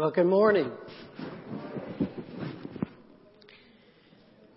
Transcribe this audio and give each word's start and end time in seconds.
Well, 0.00 0.10
good 0.10 0.24
morning. 0.24 0.72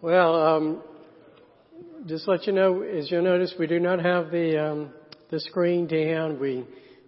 Well, 0.01 0.35
um, 0.41 0.81
just 2.05 2.29
let 2.29 2.47
you 2.47 2.53
know, 2.53 2.81
as 2.81 3.11
you'll 3.11 3.23
notice, 3.23 3.53
we 3.59 3.67
do 3.67 3.77
not 3.77 3.99
have 3.99 4.31
the 4.31 4.65
um, 4.65 4.93
the 5.31 5.41
screen 5.41 5.85
down. 5.85 6.39
We 6.39 6.65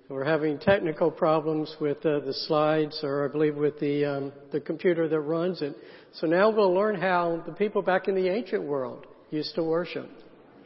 we're 0.10 0.26
having 0.26 0.60
technical 0.60 1.12
problems 1.12 1.74
with 1.80 2.06
uh, 2.06 2.20
the 2.20 2.34
slides, 2.34 3.00
or 3.04 3.24
I 3.24 3.32
believe 3.32 3.56
with 3.56 3.80
the 3.80 4.04
um, 4.04 4.34
the 4.52 4.60
computer 4.60 5.08
that 5.08 5.20
runs 5.22 5.62
it. 5.62 5.74
So 6.16 6.28
now 6.28 6.50
we'll 6.50 6.74
learn 6.74 7.00
how 7.00 7.42
the 7.46 7.54
people 7.54 7.84
back 7.84 8.10
in 8.10 8.16
the 8.16 8.28
ancient 8.28 8.64
world 8.64 9.08
used 9.32 9.56
to 9.56 9.64
worship. 9.64 10.10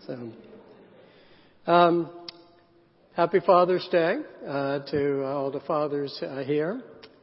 So, 0.07 0.31
um, 1.67 2.09
happy 3.15 3.41
Father's 3.45 3.87
Day 3.91 4.15
uh, 4.47 4.79
to 4.89 5.23
all 5.23 5.51
the 5.51 5.61
fathers 5.67 6.19
uh, 6.23 6.39
here. 6.39 6.81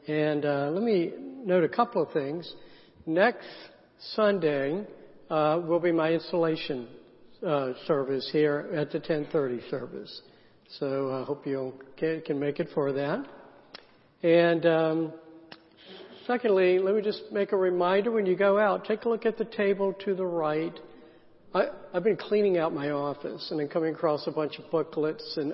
And 0.08 0.44
uh, 0.44 0.70
let 0.70 0.84
me 0.84 1.12
note 1.44 1.64
a 1.64 1.68
couple 1.68 2.00
of 2.00 2.12
things. 2.12 2.52
Next 3.06 3.48
Sunday 4.14 4.86
uh, 5.28 5.60
will 5.66 5.80
be 5.80 5.90
my 5.90 6.12
installation 6.12 6.86
uh, 7.44 7.72
service 7.86 8.28
here 8.32 8.70
at 8.72 8.92
the 8.92 9.00
10:30 9.00 9.68
service. 9.68 10.22
So 10.78 11.12
I 11.12 11.24
hope 11.24 11.44
you 11.44 11.74
can, 11.96 12.38
make 12.38 12.60
it 12.60 12.68
for 12.72 12.92
that. 12.92 13.26
And 14.22 14.66
um, 14.66 15.12
secondly, 16.26 16.78
let 16.78 16.94
me 16.94 17.02
just 17.02 17.22
make 17.32 17.50
a 17.52 17.56
reminder 17.56 18.12
when 18.12 18.26
you 18.26 18.36
go 18.36 18.58
out, 18.58 18.84
take 18.84 19.04
a 19.04 19.08
look 19.08 19.26
at 19.26 19.38
the 19.38 19.44
table 19.44 19.92
to 20.04 20.14
the 20.14 20.26
right. 20.26 20.78
I, 21.52 21.68
have 21.92 22.04
been 22.04 22.16
cleaning 22.16 22.58
out 22.58 22.72
my 22.72 22.90
office 22.90 23.48
and 23.50 23.58
then 23.58 23.68
coming 23.68 23.94
across 23.94 24.26
a 24.26 24.32
bunch 24.32 24.58
of 24.58 24.70
booklets 24.70 25.36
and 25.36 25.52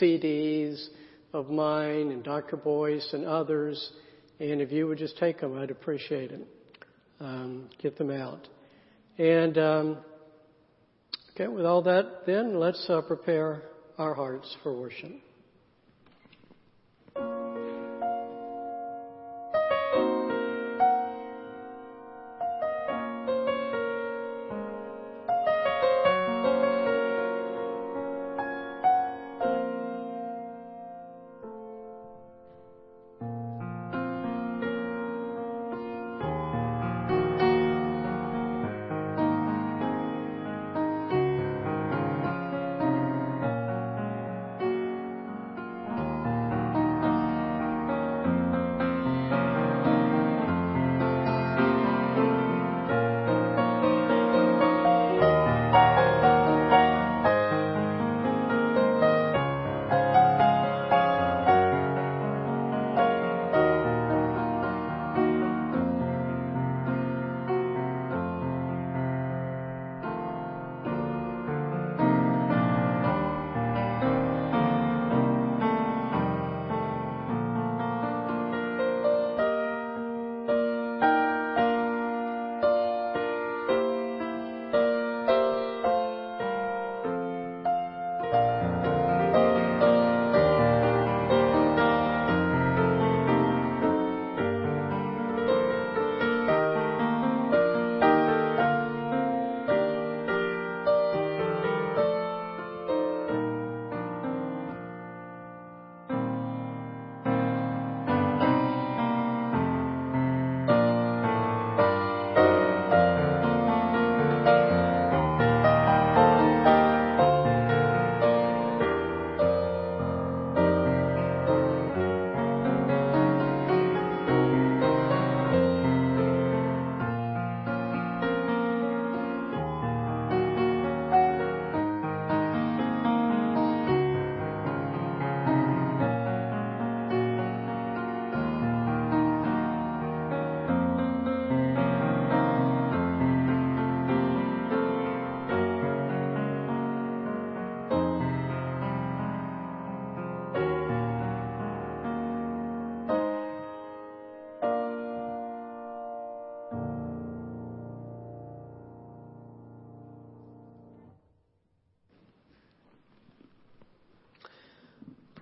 CDs 0.00 0.88
of 1.32 1.48
mine 1.48 2.10
and 2.10 2.22
Dr. 2.22 2.56
Boyce 2.56 3.08
and 3.12 3.24
others. 3.24 3.92
And 4.40 4.60
if 4.60 4.72
you 4.72 4.86
would 4.86 4.98
just 4.98 5.18
take 5.18 5.40
them, 5.40 5.58
I'd 5.58 5.70
appreciate 5.70 6.30
it. 6.30 6.46
Um, 7.20 7.68
get 7.80 7.96
them 7.96 8.10
out. 8.10 8.48
And 9.18 9.56
um, 9.58 9.98
okay, 11.34 11.48
with 11.48 11.64
all 11.64 11.82
that, 11.82 12.26
then 12.26 12.58
let's 12.58 12.84
uh, 12.88 13.00
prepare 13.02 13.62
our 13.98 14.14
hearts 14.14 14.56
for 14.62 14.78
worship. 14.78 15.12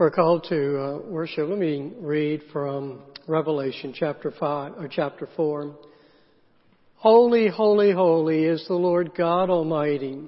For 0.00 0.06
a 0.06 0.10
call 0.10 0.40
to 0.40 0.80
uh, 0.80 0.98
worship, 1.10 1.46
let 1.46 1.58
me 1.58 1.92
read 2.00 2.40
from 2.54 3.02
Revelation 3.28 3.92
chapter 3.94 4.30
5 4.30 4.72
or 4.78 4.88
chapter 4.88 5.28
4. 5.36 5.76
Holy, 6.94 7.48
holy, 7.48 7.92
holy 7.92 8.44
is 8.44 8.66
the 8.66 8.72
Lord 8.72 9.12
God 9.14 9.50
Almighty, 9.50 10.22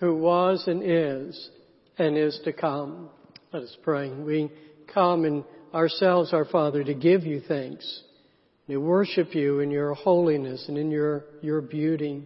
who 0.00 0.16
was 0.16 0.64
and 0.66 0.82
is 0.84 1.48
and 1.96 2.18
is 2.18 2.40
to 2.42 2.52
come. 2.52 3.08
Let 3.52 3.62
us 3.62 3.76
pray. 3.84 4.10
We 4.10 4.50
come 4.92 5.24
in 5.24 5.44
ourselves, 5.72 6.32
our 6.32 6.46
Father, 6.46 6.82
to 6.82 6.94
give 6.94 7.22
you 7.22 7.40
thanks, 7.46 8.02
to 8.68 8.78
worship 8.78 9.32
you 9.32 9.60
in 9.60 9.70
your 9.70 9.94
holiness 9.94 10.64
and 10.66 10.76
in 10.76 10.90
your, 10.90 11.26
your 11.40 11.60
beauty. 11.60 12.24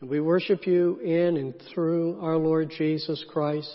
And 0.00 0.08
we 0.08 0.20
worship 0.20 0.66
you 0.66 0.98
in 1.00 1.36
and 1.36 1.54
through 1.74 2.18
our 2.22 2.38
Lord 2.38 2.72
Jesus 2.78 3.22
Christ 3.30 3.70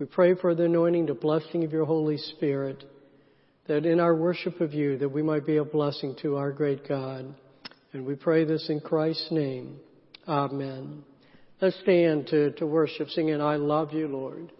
we 0.00 0.06
pray 0.06 0.34
for 0.34 0.54
the 0.54 0.64
anointing, 0.64 1.06
the 1.06 1.14
blessing 1.14 1.62
of 1.62 1.72
your 1.72 1.84
Holy 1.84 2.16
Spirit, 2.16 2.82
that 3.66 3.84
in 3.84 4.00
our 4.00 4.14
worship 4.16 4.62
of 4.62 4.72
you, 4.72 4.96
that 4.96 5.10
we 5.10 5.22
might 5.22 5.44
be 5.44 5.58
a 5.58 5.64
blessing 5.64 6.16
to 6.22 6.36
our 6.36 6.50
great 6.50 6.88
God. 6.88 7.34
And 7.92 8.06
we 8.06 8.14
pray 8.14 8.46
this 8.46 8.70
in 8.70 8.80
Christ's 8.80 9.30
name. 9.30 9.76
Amen. 10.26 11.04
Let's 11.60 11.78
stand 11.80 12.28
to, 12.28 12.52
to 12.52 12.66
worship, 12.66 13.10
singing, 13.10 13.42
I 13.42 13.56
love 13.56 13.92
you, 13.92 14.08
Lord. 14.08 14.50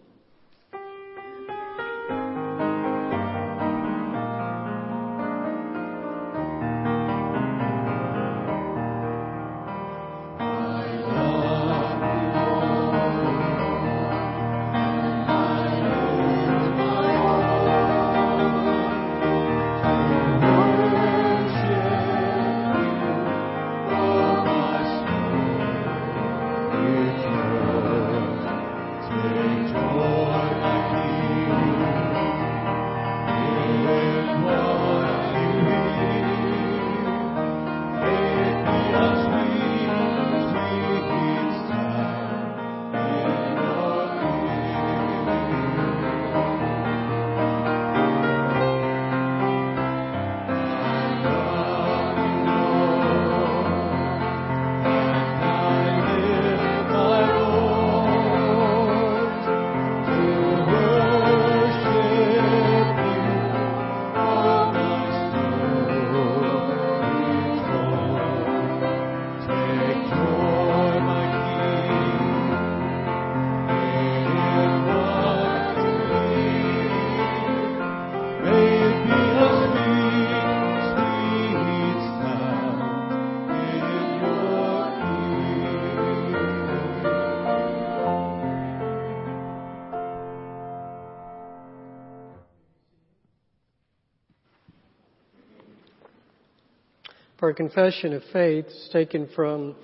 Our 97.50 97.54
confession 97.54 98.12
of 98.12 98.22
faith 98.32 98.66
is 98.66 98.88
taken 98.92 99.28
from 99.34 99.74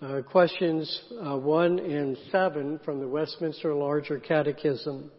uh, 0.00 0.22
questions 0.30 1.02
uh, 1.24 1.36
1 1.36 1.80
and 1.80 2.16
7 2.30 2.78
from 2.84 3.00
the 3.00 3.08
Westminster 3.08 3.74
Larger 3.74 4.20
Catechism. 4.20 5.10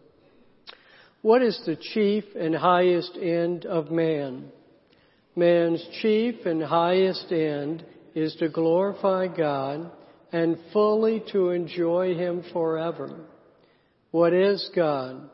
What 1.20 1.42
is 1.42 1.60
the 1.66 1.76
chief 1.76 2.24
and 2.34 2.54
highest 2.54 3.14
end 3.20 3.66
of 3.66 3.90
man? 3.90 4.50
Man's 5.36 5.86
chief 6.00 6.46
and 6.46 6.62
highest 6.62 7.30
end 7.30 7.84
is 8.14 8.34
to 8.36 8.48
glorify 8.48 9.26
God 9.26 9.90
and 10.32 10.56
fully 10.72 11.22
to 11.32 11.50
enjoy 11.50 12.14
Him 12.14 12.42
forever. 12.54 13.20
What 14.12 14.32
is 14.32 14.70
God? 14.74 15.28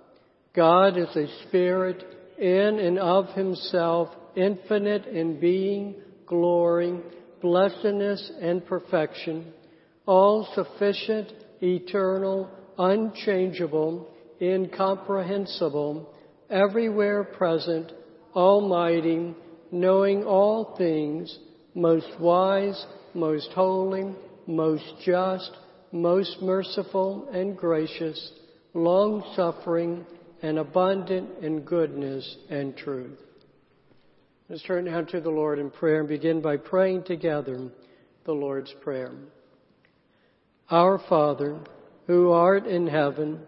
God 0.57 0.99
is 0.99 1.15
a 1.15 1.29
spirit 1.47 2.03
in 2.37 2.81
and 2.81 2.99
of 2.99 3.29
Himself, 3.29 4.09
infinite 4.35 5.07
in 5.07 5.39
being, 5.39 6.01
glory, 6.27 6.99
blessedness, 7.41 8.33
and 8.41 8.65
perfection, 8.65 9.53
all 10.07 10.49
sufficient, 10.55 11.33
eternal, 11.63 12.51
unchangeable, 12.79 14.09
incomprehensible, 14.41 16.13
everywhere 16.51 17.25
present, 17.25 17.93
almighty, 18.35 19.35
knowing 19.71 20.25
all 20.25 20.75
things, 20.77 21.39
most 21.75 22.09
wise, 22.21 22.85
most 23.15 23.51
holy, 23.55 24.15
most 24.47 24.85
just, 25.05 25.51
most 25.93 26.43
merciful 26.43 27.29
and 27.33 27.57
gracious, 27.57 28.33
long 28.75 29.23
suffering, 29.37 30.05
and 30.43 30.59
abundant 30.59 31.29
in 31.43 31.61
goodness 31.61 32.37
and 32.51 32.77
truth. 32.77 33.19
Let's 34.55 34.67
turn 34.67 34.85
now 34.85 35.03
to 35.03 35.21
the 35.21 35.31
Lord 35.31 35.59
in 35.59 35.69
prayer 35.69 35.99
and 35.99 36.09
begin 36.09 36.41
by 36.41 36.59
praying 36.59 37.03
together 37.03 37.73
the 38.25 38.33
Lord's 38.33 38.73
Prayer. 38.83 39.11
Our 40.71 41.01
Father, 41.09 41.59
who 42.07 42.31
art 42.31 42.65
in 42.65 42.87
heaven, 42.87 43.41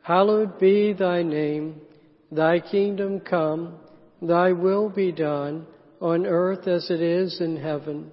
hallowed 0.00 0.58
be 0.58 0.94
thy 0.94 1.22
name. 1.22 1.82
Thy 2.32 2.60
kingdom 2.60 3.20
come, 3.20 3.74
thy 4.22 4.52
will 4.52 4.88
be 4.88 5.12
done, 5.12 5.66
on 6.00 6.24
earth 6.24 6.66
as 6.66 6.90
it 6.90 7.02
is 7.02 7.42
in 7.42 7.58
heaven. 7.58 8.10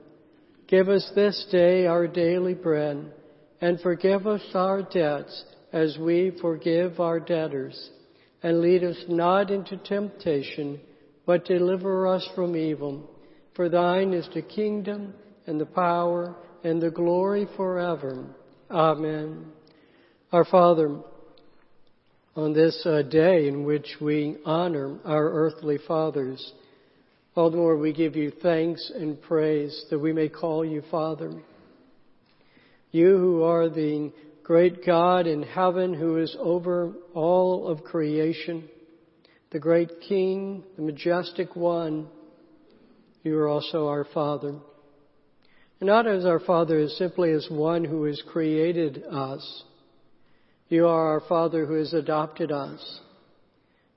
Give 0.67 0.89
us 0.89 1.10
this 1.15 1.48
day 1.53 1.86
our 1.86 2.05
daily 2.05 2.53
bread, 2.53 3.13
and 3.62 3.79
forgive 3.79 4.27
us 4.27 4.43
our 4.53 4.81
debts 4.81 5.46
as 5.72 5.98
we 5.98 6.34
forgive 6.41 7.00
our 7.00 7.22
debtors. 7.22 7.91
And 8.43 8.60
lead 8.60 8.84
us 8.84 8.98
not 9.08 9.51
into 9.51 9.77
temptation, 9.77 10.81
but 11.25 11.46
deliver 11.46 12.08
us 12.08 12.28
from 12.36 12.56
evil. 12.56 13.10
For 13.56 13.70
thine 13.70 14.13
is 14.13 14.28
the 14.34 14.42
kingdom 14.42 15.13
and 15.46 15.60
the 15.60 15.66
power 15.66 16.36
and 16.63 16.82
the 16.82 16.92
glory 16.92 17.48
forever. 17.56 18.25
Amen. 18.70 19.46
Our 20.32 20.46
Father, 20.46 20.98
on 22.36 22.54
this 22.54 22.82
uh, 22.86 23.01
day 23.01 23.48
in 23.48 23.66
which 23.66 23.98
we 24.00 24.38
honor 24.46 24.98
our 25.04 25.30
earthly 25.30 25.78
fathers, 25.88 26.54
all 27.36 27.51
the 27.51 27.58
more 27.58 27.78
we 27.78 27.94
give 27.94 28.16
you 28.16 28.32
thanks 28.42 28.92
and 28.94 29.22
praise 29.22 29.86
that 29.90 30.00
we 30.00 30.13
may 30.13 30.30
call 30.30 30.66
you 30.66 30.84
Father. 30.90 31.42
You 32.92 33.18
who 33.18 33.44
are 33.44 33.70
the 33.70 34.12
great 34.44 34.86
God 34.86 35.28
in 35.28 35.44
heaven 35.44 35.94
who 35.94 36.18
is 36.18 36.36
over 36.40 36.94
all 37.13 37.68
of 37.68 37.84
creation, 37.84 38.70
the 39.51 39.60
great 39.60 40.01
King, 40.08 40.63
the 40.77 40.81
majestic 40.81 41.55
one, 41.55 42.08
you 43.24 43.38
are 43.38 43.48
also 43.48 43.88
our 43.88 44.05
Father. 44.05 44.55
And 45.79 45.88
not 45.88 46.08
as 46.08 46.25
our 46.25 46.39
Father 46.39 46.79
as 46.79 46.96
simply 46.98 47.31
as 47.31 47.48
one 47.50 47.84
who 47.84 48.03
has 48.05 48.22
created 48.31 49.03
us. 49.10 49.63
You 50.70 50.88
are 50.88 51.10
our 51.10 51.22
Father 51.27 51.65
who 51.65 51.74
has 51.74 51.93
adopted 51.93 52.51
us. 52.51 53.01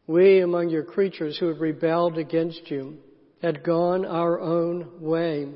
We 0.06 0.40
among 0.40 0.70
your 0.70 0.82
creatures 0.82 1.38
who 1.38 1.46
have 1.46 1.60
rebelled 1.60 2.18
against 2.18 2.70
you 2.70 2.98
had 3.40 3.62
gone 3.62 4.04
our 4.04 4.40
own 4.40 5.00
way. 5.00 5.48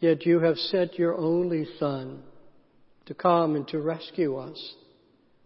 Yet 0.00 0.24
you 0.24 0.40
have 0.40 0.56
sent 0.56 0.98
your 0.98 1.16
only 1.16 1.66
Son 1.78 2.22
to 3.06 3.14
come 3.14 3.56
and 3.56 3.68
to 3.68 3.80
rescue 3.80 4.36
us, 4.36 4.74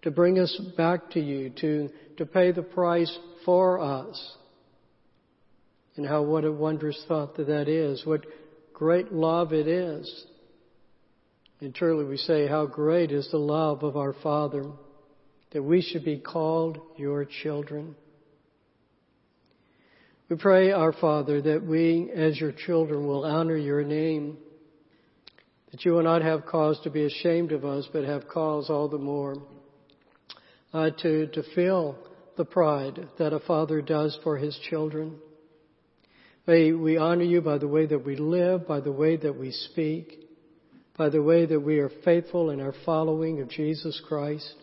to 0.07 0.13
bring 0.13 0.39
us 0.39 0.57
back 0.77 1.11
to 1.11 1.21
you, 1.21 1.51
to, 1.51 1.91
to 2.17 2.25
pay 2.25 2.53
the 2.53 2.63
price 2.63 3.19
for 3.45 3.81
us. 3.81 4.37
And 5.97 6.07
how 6.07 6.23
what 6.23 6.45
a 6.45 6.53
wondrous 6.53 7.05
thought 7.09 7.37
that 7.39 7.49
that 7.49 7.67
is. 7.67 8.07
What 8.07 8.25
great 8.73 9.13
love 9.13 9.53
it 9.53 9.67
is. 9.67 10.25
And 11.61 11.75
truly 11.75 12.05
we 12.05 12.19
say 12.19 12.47
how 12.47 12.67
great 12.67 13.11
is 13.11 13.29
the 13.33 13.39
love 13.39 13.83
of 13.83 13.97
our 13.97 14.13
Father 14.23 14.71
that 15.51 15.65
we 15.65 15.83
should 15.83 16.05
be 16.05 16.19
called 16.19 16.79
your 16.97 17.27
children. 17.43 17.97
We 20.29 20.37
pray, 20.37 20.71
our 20.71 20.93
Father, 20.93 21.43
that 21.43 21.67
we 21.67 22.13
as 22.15 22.41
your 22.41 22.53
children 22.53 23.09
will 23.09 23.25
honor 23.25 23.57
your 23.57 23.83
name 23.83 24.39
that 25.73 25.85
you 25.85 25.91
will 25.91 26.05
not 26.05 26.23
have 26.23 26.47
cause 26.47 26.79
to 26.85 26.91
be 26.91 27.05
ashamed 27.05 27.51
of 27.51 27.65
us, 27.65 27.89
but 27.93 28.05
have 28.05 28.29
cause 28.29 28.71
all 28.71 28.89
the 28.89 28.99
more 28.99 29.37
uh, 30.76 30.90
to, 30.90 31.26
to 31.28 31.42
feel 31.54 31.97
the 32.37 32.45
pride 32.45 33.09
that 33.18 33.33
a 33.33 33.40
father 33.40 33.80
does 33.80 34.18
for 34.23 34.37
his 34.37 34.59
children. 34.68 35.16
May 36.47 36.73
we 36.73 36.99
honor 36.99 37.25
you 37.25 37.40
by 37.40 37.56
the 37.56 37.66
way 37.66 37.87
that 37.87 38.04
we 38.04 38.16
live, 38.16 38.68
by 38.68 38.80
the 38.80 38.92
way 38.92 39.16
that 39.16 39.38
we 39.38 39.52
speak, 39.52 40.18
by 40.99 41.09
the 41.09 41.23
way 41.23 41.47
that 41.47 41.61
we 41.61 41.78
are 41.78 41.90
faithful 42.04 42.50
in 42.50 42.61
our 42.61 42.75
following 42.85 43.40
of 43.40 43.49
Jesus 43.49 44.02
Christ. 44.06 44.54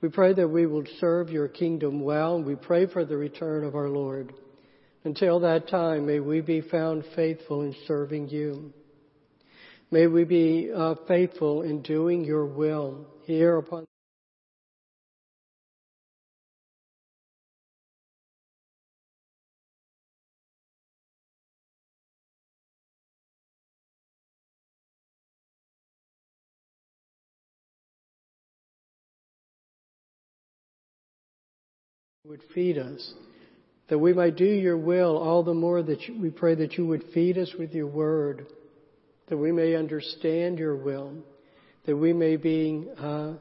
We 0.00 0.10
pray 0.10 0.32
that 0.34 0.48
we 0.48 0.66
will 0.66 0.84
serve 1.00 1.28
your 1.28 1.48
kingdom 1.48 2.00
well, 2.00 2.40
we 2.40 2.54
pray 2.54 2.86
for 2.86 3.04
the 3.04 3.16
return 3.16 3.64
of 3.64 3.74
our 3.74 3.88
Lord. 3.88 4.32
Until 5.02 5.40
that 5.40 5.68
time, 5.68 6.06
may 6.06 6.20
we 6.20 6.40
be 6.40 6.60
found 6.60 7.04
faithful 7.16 7.62
in 7.62 7.74
serving 7.88 8.28
you. 8.28 8.72
May 9.90 10.06
we 10.06 10.22
be 10.22 10.70
uh, 10.72 10.94
faithful 11.08 11.62
in 11.62 11.82
doing 11.82 12.24
your 12.24 12.46
will 12.46 13.06
here 13.26 13.56
upon 13.56 13.86
would 32.24 32.42
feed 32.54 32.78
us, 32.78 33.12
that 33.88 33.98
we 33.98 34.12
might 34.12 34.36
do 34.36 34.44
your 34.46 34.78
will 34.78 35.18
all 35.18 35.42
the 35.42 35.52
more 35.52 35.82
that 35.82 36.02
you, 36.02 36.18
we 36.20 36.30
pray 36.30 36.54
that 36.54 36.74
you 36.78 36.86
would 36.86 37.04
feed 37.12 37.36
us 37.36 37.52
with 37.58 37.72
your 37.72 37.86
word 37.86 38.46
that 39.28 39.36
we 39.36 39.52
may 39.52 39.74
understand 39.74 40.58
your 40.58 40.76
will, 40.76 41.12
that 41.86 41.96
we 41.96 42.12
may 42.12 42.36
be, 42.36 42.86
uh, 42.98 43.32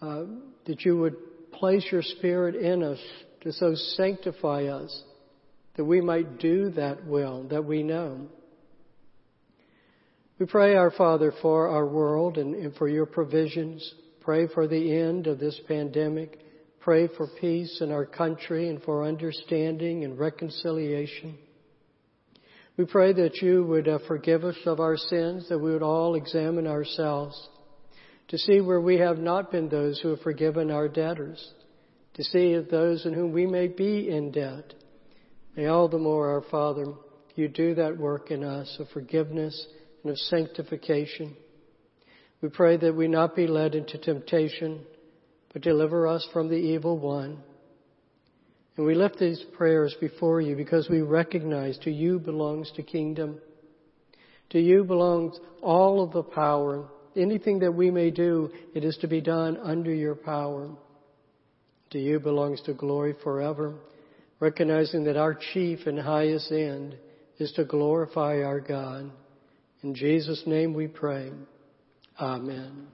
uh, 0.00 0.24
that 0.66 0.82
you 0.84 0.96
would 0.96 1.16
place 1.52 1.86
your 1.90 2.02
spirit 2.02 2.54
in 2.54 2.82
us 2.82 2.98
to 3.42 3.52
so 3.52 3.74
sanctify 3.74 4.64
us 4.64 5.02
that 5.76 5.84
we 5.84 6.00
might 6.00 6.38
do 6.38 6.70
that 6.70 7.06
will 7.06 7.44
that 7.48 7.64
we 7.64 7.82
know. 7.82 8.26
We 10.38 10.46
pray, 10.46 10.74
our 10.74 10.90
Father, 10.90 11.32
for 11.40 11.68
our 11.68 11.86
world 11.86 12.36
and, 12.36 12.54
and 12.54 12.74
for 12.76 12.88
your 12.88 13.06
provisions. 13.06 13.94
Pray 14.20 14.48
for 14.48 14.66
the 14.66 14.98
end 14.98 15.26
of 15.26 15.38
this 15.38 15.58
pandemic. 15.66 16.38
Pray 16.86 17.08
for 17.08 17.26
peace 17.40 17.80
in 17.80 17.90
our 17.90 18.06
country 18.06 18.68
and 18.68 18.80
for 18.80 19.04
understanding 19.04 20.04
and 20.04 20.16
reconciliation. 20.16 21.36
We 22.76 22.84
pray 22.84 23.12
that 23.12 23.42
you 23.42 23.64
would 23.64 23.88
uh, 23.88 23.98
forgive 24.06 24.44
us 24.44 24.54
of 24.66 24.78
our 24.78 24.96
sins, 24.96 25.48
that 25.48 25.58
we 25.58 25.72
would 25.72 25.82
all 25.82 26.14
examine 26.14 26.68
ourselves 26.68 27.48
to 28.28 28.38
see 28.38 28.60
where 28.60 28.80
we 28.80 28.98
have 28.98 29.18
not 29.18 29.50
been 29.50 29.68
those 29.68 29.98
who 29.98 30.10
have 30.10 30.20
forgiven 30.20 30.70
our 30.70 30.86
debtors, 30.86 31.44
to 32.14 32.22
see 32.22 32.52
if 32.52 32.70
those 32.70 33.04
in 33.04 33.12
whom 33.12 33.32
we 33.32 33.46
may 33.46 33.66
be 33.66 34.08
in 34.08 34.30
debt. 34.30 34.72
May 35.56 35.66
all 35.66 35.88
the 35.88 35.98
more, 35.98 36.30
our 36.30 36.44
Father, 36.52 36.86
you 37.34 37.48
do 37.48 37.74
that 37.74 37.98
work 37.98 38.30
in 38.30 38.44
us 38.44 38.76
of 38.78 38.86
forgiveness 38.90 39.66
and 40.04 40.12
of 40.12 40.18
sanctification. 40.18 41.36
We 42.42 42.48
pray 42.48 42.76
that 42.76 42.94
we 42.94 43.08
not 43.08 43.34
be 43.34 43.48
led 43.48 43.74
into 43.74 43.98
temptation, 43.98 44.86
but 45.56 45.62
deliver 45.62 46.06
us 46.06 46.28
from 46.34 46.50
the 46.50 46.54
evil 46.54 46.98
one. 46.98 47.38
And 48.76 48.84
we 48.84 48.94
lift 48.94 49.18
these 49.18 49.42
prayers 49.56 49.96
before 49.98 50.42
you 50.42 50.54
because 50.54 50.90
we 50.90 51.00
recognize 51.00 51.78
to 51.78 51.90
you 51.90 52.18
belongs 52.18 52.70
the 52.76 52.82
kingdom. 52.82 53.40
To 54.50 54.60
you 54.60 54.84
belongs 54.84 55.40
all 55.62 56.02
of 56.02 56.12
the 56.12 56.22
power. 56.22 56.86
Anything 57.16 57.60
that 57.60 57.72
we 57.72 57.90
may 57.90 58.10
do, 58.10 58.50
it 58.74 58.84
is 58.84 58.98
to 58.98 59.08
be 59.08 59.22
done 59.22 59.56
under 59.62 59.94
your 59.94 60.14
power. 60.14 60.68
To 61.92 61.98
you 61.98 62.20
belongs 62.20 62.62
the 62.66 62.74
glory 62.74 63.14
forever, 63.24 63.76
recognizing 64.40 65.04
that 65.04 65.16
our 65.16 65.32
chief 65.54 65.86
and 65.86 65.98
highest 65.98 66.52
end 66.52 66.98
is 67.38 67.50
to 67.52 67.64
glorify 67.64 68.42
our 68.42 68.60
God. 68.60 69.10
In 69.82 69.94
Jesus' 69.94 70.42
name 70.44 70.74
we 70.74 70.86
pray. 70.86 71.32
Amen. 72.20 72.88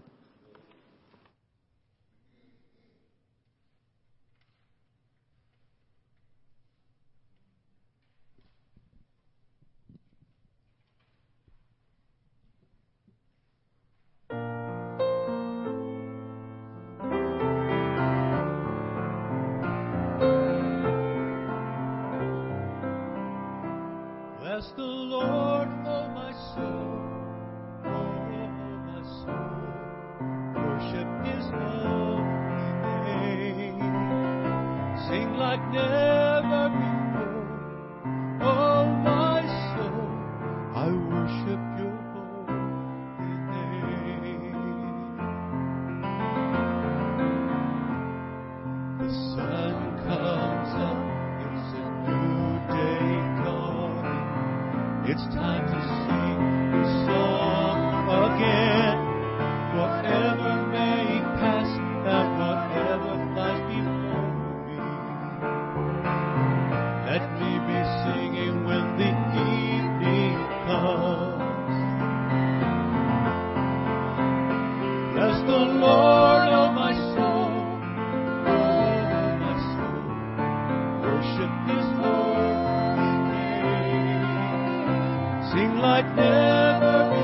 never 86.43 87.11
be. 87.11 87.22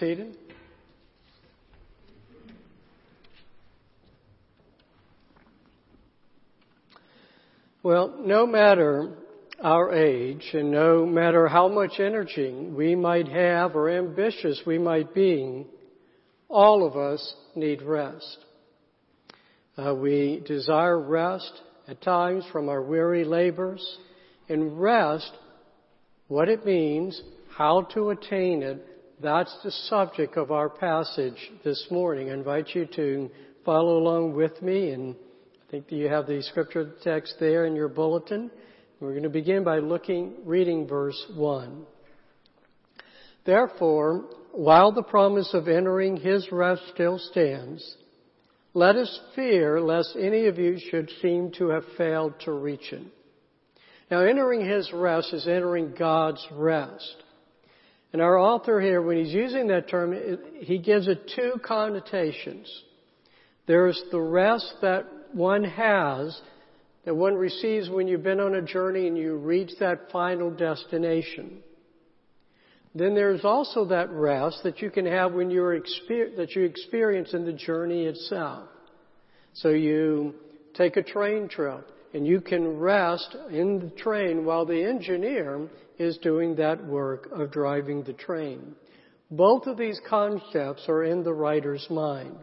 Seated. 0.00 0.34
Well, 7.82 8.14
no 8.18 8.46
matter 8.46 9.10
our 9.62 9.92
age 9.92 10.42
and 10.54 10.70
no 10.70 11.04
matter 11.04 11.48
how 11.48 11.68
much 11.68 12.00
energy 12.00 12.50
we 12.50 12.94
might 12.94 13.28
have 13.28 13.76
or 13.76 13.90
ambitious 13.90 14.62
we 14.66 14.78
might 14.78 15.14
be, 15.14 15.66
all 16.48 16.86
of 16.86 16.96
us 16.96 17.34
need 17.54 17.82
rest. 17.82 18.38
Uh, 19.76 19.94
we 19.94 20.42
desire 20.46 20.98
rest 20.98 21.52
at 21.88 22.00
times 22.00 22.44
from 22.50 22.70
our 22.70 22.82
weary 22.82 23.24
labors 23.24 23.98
and 24.48 24.80
rest, 24.80 25.30
what 26.28 26.48
it 26.48 26.64
means, 26.64 27.20
how 27.56 27.82
to 27.92 28.10
attain 28.10 28.62
it, 28.62 28.86
that's 29.22 29.54
the 29.62 29.70
subject 29.70 30.36
of 30.36 30.50
our 30.50 30.70
passage 30.70 31.50
this 31.62 31.86
morning. 31.90 32.30
I 32.30 32.34
invite 32.34 32.74
you 32.74 32.86
to 32.96 33.30
follow 33.64 33.98
along 33.98 34.34
with 34.34 34.62
me 34.62 34.90
and 34.90 35.14
I 35.14 35.70
think 35.70 35.92
you 35.92 36.08
have 36.08 36.26
the 36.26 36.42
scripture 36.42 36.92
text 37.02 37.34
there 37.38 37.66
in 37.66 37.76
your 37.76 37.88
bulletin. 37.88 38.50
We're 38.98 39.10
going 39.10 39.24
to 39.24 39.28
begin 39.28 39.62
by 39.62 39.78
looking, 39.78 40.36
reading 40.44 40.88
verse 40.88 41.22
1. 41.34 41.84
Therefore, 43.44 44.24
while 44.52 44.92
the 44.92 45.02
promise 45.02 45.52
of 45.52 45.68
entering 45.68 46.16
his 46.16 46.50
rest 46.50 46.82
still 46.94 47.18
stands, 47.18 47.96
let 48.72 48.96
us 48.96 49.20
fear 49.34 49.80
lest 49.80 50.16
any 50.18 50.46
of 50.46 50.58
you 50.58 50.78
should 50.90 51.10
seem 51.20 51.52
to 51.58 51.68
have 51.68 51.84
failed 51.98 52.34
to 52.44 52.52
reach 52.52 52.92
it. 52.92 53.02
Now, 54.10 54.20
entering 54.20 54.66
his 54.66 54.90
rest 54.92 55.32
is 55.32 55.46
entering 55.46 55.94
God's 55.96 56.44
rest. 56.52 57.16
And 58.12 58.20
our 58.20 58.38
author 58.38 58.80
here, 58.80 59.00
when 59.02 59.18
he's 59.18 59.32
using 59.32 59.68
that 59.68 59.88
term, 59.88 60.14
he 60.58 60.78
gives 60.78 61.06
it 61.06 61.30
two 61.34 61.54
connotations. 61.64 62.68
There's 63.66 64.02
the 64.10 64.20
rest 64.20 64.74
that 64.82 65.06
one 65.32 65.62
has, 65.62 66.40
that 67.04 67.14
one 67.14 67.34
receives 67.34 67.88
when 67.88 68.08
you've 68.08 68.24
been 68.24 68.40
on 68.40 68.54
a 68.54 68.62
journey 68.62 69.06
and 69.06 69.16
you 69.16 69.36
reach 69.36 69.70
that 69.78 70.10
final 70.10 70.50
destination. 70.50 71.62
Then 72.94 73.14
there's 73.14 73.44
also 73.44 73.84
that 73.86 74.10
rest 74.10 74.64
that 74.64 74.80
you 74.82 74.90
can 74.90 75.06
have 75.06 75.32
when 75.32 75.50
you're 75.50 75.78
exper- 75.78 76.36
that 76.36 76.56
you 76.56 76.62
experience 76.62 77.32
in 77.32 77.44
the 77.44 77.52
journey 77.52 78.06
itself. 78.06 78.68
So 79.54 79.68
you 79.68 80.34
take 80.74 80.96
a 80.96 81.02
train 81.02 81.48
trip 81.48 81.86
and 82.12 82.26
you 82.26 82.40
can 82.40 82.78
rest 82.78 83.36
in 83.50 83.78
the 83.78 83.90
train 83.90 84.44
while 84.44 84.66
the 84.66 84.82
engineer 84.82 85.68
is 85.98 86.18
doing 86.18 86.56
that 86.56 86.84
work 86.84 87.28
of 87.32 87.52
driving 87.52 88.02
the 88.02 88.12
train. 88.12 88.74
Both 89.30 89.66
of 89.66 89.76
these 89.76 90.00
concepts 90.08 90.88
are 90.88 91.04
in 91.04 91.22
the 91.22 91.32
writer's 91.32 91.86
mind. 91.88 92.36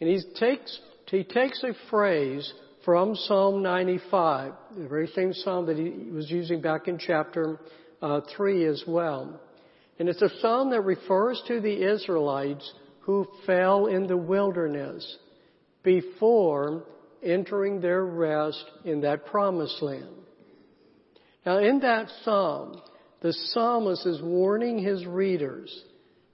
And 0.00 0.08
he 0.08 0.20
takes 0.38 0.80
he 1.12 1.24
takes 1.24 1.62
a 1.62 1.74
phrase 1.90 2.50
from 2.86 3.14
Psalm 3.14 3.62
95, 3.62 4.52
the 4.76 4.88
very 4.88 5.06
same 5.08 5.34
psalm 5.34 5.66
that 5.66 5.76
he 5.76 6.10
was 6.10 6.30
using 6.30 6.62
back 6.62 6.88
in 6.88 6.98
chapter 6.98 7.60
uh, 8.00 8.22
3 8.34 8.64
as 8.66 8.82
well. 8.88 9.38
And 9.98 10.08
it's 10.08 10.22
a 10.22 10.30
psalm 10.40 10.70
that 10.70 10.80
refers 10.80 11.40
to 11.48 11.60
the 11.60 11.92
Israelites 11.92 12.72
who 13.00 13.28
fell 13.46 13.86
in 13.86 14.06
the 14.06 14.16
wilderness 14.16 15.18
before 15.82 16.84
entering 17.22 17.80
their 17.80 18.04
rest 18.04 18.64
in 18.84 19.00
that 19.02 19.26
promised 19.26 19.82
land. 19.82 20.16
Now 21.44 21.58
in 21.58 21.80
that 21.80 22.08
psalm, 22.22 22.80
the 23.20 23.32
psalmist 23.32 24.06
is 24.06 24.20
warning 24.22 24.78
his 24.78 25.06
readers, 25.06 25.84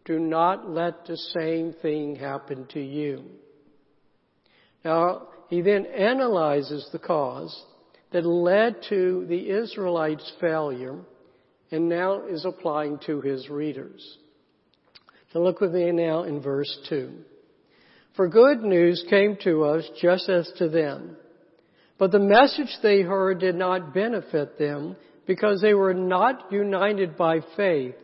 do 0.05 0.19
not 0.19 0.71
let 0.71 1.07
the 1.07 1.19
same 1.39 1.75
thing 1.83 2.17
happen 2.17 2.67
to 2.73 2.81
you. 2.81 3.25
Now, 4.85 5.29
he 5.49 5.61
then 5.61 5.85
analyzes 5.87 6.89
the 6.93 6.99
cause 6.99 7.65
that 8.13 8.25
led 8.25 8.77
to 8.89 9.27
the 9.29 9.51
Israelites' 9.51 10.33
failure 10.41 11.01
and 11.71 11.89
now 11.89 12.27
is 12.27 12.47
applying 12.47 12.99
to 13.07 13.21
his 13.21 13.51
readers. 13.51 14.19
So 15.33 15.41
look 15.41 15.61
with 15.61 15.73
me 15.73 15.93
now 15.93 16.23
in 16.23 16.41
verse 16.41 16.79
2. 16.89 17.13
For 18.19 18.27
good 18.27 18.65
news 18.65 19.05
came 19.09 19.37
to 19.45 19.63
us 19.63 19.89
just 20.03 20.29
as 20.29 20.51
to 20.57 20.69
them. 20.69 21.17
But 21.99 22.11
the 22.11 22.19
message 22.19 22.77
they 22.83 23.03
heard 23.03 23.39
did 23.39 23.55
not 23.55 23.95
benefit 23.95 24.59
them 24.59 24.97
because 25.25 25.61
they 25.61 25.73
were 25.73 25.95
not 25.95 26.51
united 26.51 27.17
by 27.17 27.43
faith 27.57 27.95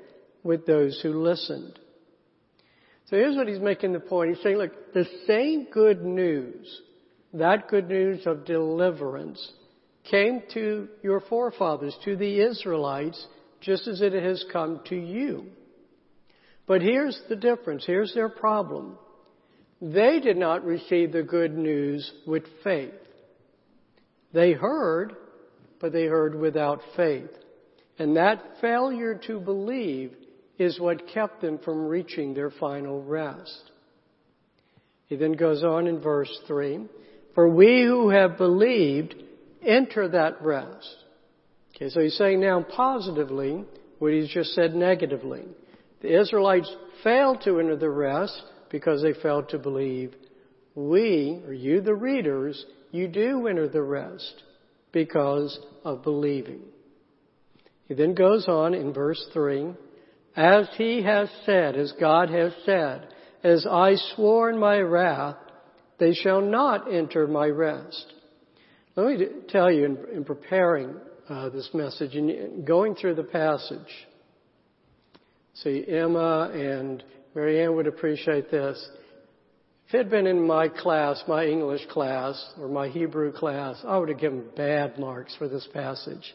with 0.45 0.67
those 0.67 1.01
who 1.03 1.21
listened. 1.21 1.81
So 3.07 3.17
here's 3.17 3.35
what 3.35 3.49
he's 3.49 3.59
making 3.59 3.93
the 3.93 3.99
point. 3.99 4.37
He's 4.37 4.43
saying, 4.45 4.59
look, 4.59 4.95
the 4.95 5.05
same 5.27 5.67
good 5.73 6.05
news, 6.05 6.81
that 7.33 7.67
good 7.67 7.89
news 7.89 8.25
of 8.25 8.45
deliverance, 8.45 9.45
came 10.09 10.45
to 10.53 10.87
your 11.03 11.23
forefathers, 11.23 11.97
to 12.05 12.15
the 12.15 12.39
Israelites, 12.39 13.27
just 13.61 13.89
as 13.89 14.01
it 14.01 14.13
has 14.13 14.45
come 14.53 14.79
to 14.91 14.97
you. 14.97 15.47
But 16.69 16.83
here's 16.83 17.21
the 17.29 17.35
difference. 17.35 17.83
Here's 17.85 18.15
their 18.15 18.29
problem. 18.29 18.97
They 19.93 20.19
did 20.19 20.39
not 20.39 20.65
receive 20.65 21.13
the 21.13 21.23
good 21.23 21.59
news 21.59 22.11
with 22.27 22.45
faith. 22.63 22.95
They 24.33 24.53
heard, 24.53 25.15
but 25.79 25.93
they 25.93 26.07
heard 26.07 26.35
without 26.35 26.81
faith. 26.97 27.29
And 27.99 28.17
that 28.17 28.43
failure 28.63 29.21
to 29.27 29.39
believe 29.39 30.15
is 30.59 30.81
what 30.81 31.09
kept 31.09 31.43
them 31.43 31.59
from 31.59 31.87
reaching 31.87 32.33
their 32.33 32.51
final 32.51 33.03
rest. 33.03 33.73
He 35.05 35.17
then 35.17 35.33
goes 35.33 35.63
on 35.63 35.87
in 35.87 36.01
verse 36.01 36.35
3 36.47 36.87
For 37.35 37.47
we 37.47 37.83
who 37.83 38.09
have 38.09 38.39
believed 38.39 39.15
enter 39.63 40.09
that 40.09 40.41
rest. 40.41 40.97
Okay, 41.77 41.91
so 41.91 42.01
he's 42.01 42.17
saying 42.17 42.41
now 42.41 42.63
positively 42.75 43.67
what 43.99 44.15
he's 44.15 44.31
just 44.31 44.55
said 44.55 44.75
negatively. 44.75 45.45
The 46.01 46.19
Israelites 46.19 46.75
failed 47.03 47.43
to 47.45 47.61
enter 47.61 47.77
the 47.77 47.91
rest 47.91 48.43
because 48.75 49.03
they 49.03 49.13
failed 49.23 49.49
to 49.49 49.57
believe. 49.57 50.17
We, 50.75 51.41
or 51.47 51.53
you 51.53 51.81
the 51.81 51.95
readers, 51.95 52.67
you 52.91 53.07
do 53.07 53.47
enter 53.47 53.69
the 53.69 53.83
rest 53.83 54.43
because 54.91 55.57
of 55.85 56.03
believing. 56.03 56.59
He 57.87 57.95
then 57.95 58.17
goes 58.17 58.49
on 58.49 58.75
in 58.75 58.93
verse 58.93 59.25
3 59.33 59.75
as 60.35 60.69
he 60.77 61.05
has 61.05 61.29
said, 61.47 61.77
as 61.77 61.93
God 62.01 62.31
has 62.31 62.53
said, 62.67 63.07
as 63.45 63.65
I 63.65 63.95
swore 64.17 64.51
in 64.51 64.59
my 64.59 64.79
wrath, 64.79 65.37
they 66.01 66.13
shall 66.13 66.41
not 66.41 66.93
enter 66.93 67.29
my 67.29 67.47
rest. 67.47 68.13
Let 68.97 69.07
me 69.07 69.27
tell 69.51 69.71
you, 69.71 69.85
in, 69.85 69.99
in 70.17 70.25
preparing 70.25 70.97
uh, 71.29 71.51
this 71.51 71.71
message 71.75 72.17
and 72.17 72.67
going 72.67 72.97
through 72.97 73.15
the 73.15 73.23
passage, 73.23 74.09
see, 75.63 75.85
Emma 75.87 76.51
and 76.53 77.05
Marianne 77.35 77.75
would 77.77 77.87
appreciate 77.87 78.51
this. 78.51 78.89
If 79.89 79.95
it 79.95 79.99
had 79.99 80.11
been 80.11 80.27
in 80.27 80.47
my 80.47 80.69
class, 80.69 81.23
my 81.29 81.45
English 81.47 81.87
class, 81.91 82.43
or 82.59 82.69
my 82.69 82.89
Hebrew 82.89 83.33
class, 83.33 83.77
I 83.87 83.99
would 83.99 84.09
have 84.09 84.19
given 84.19 84.45
bad 84.57 84.99
marks 84.99 85.35
for 85.37 85.49
this 85.49 85.69
passage. 85.73 86.35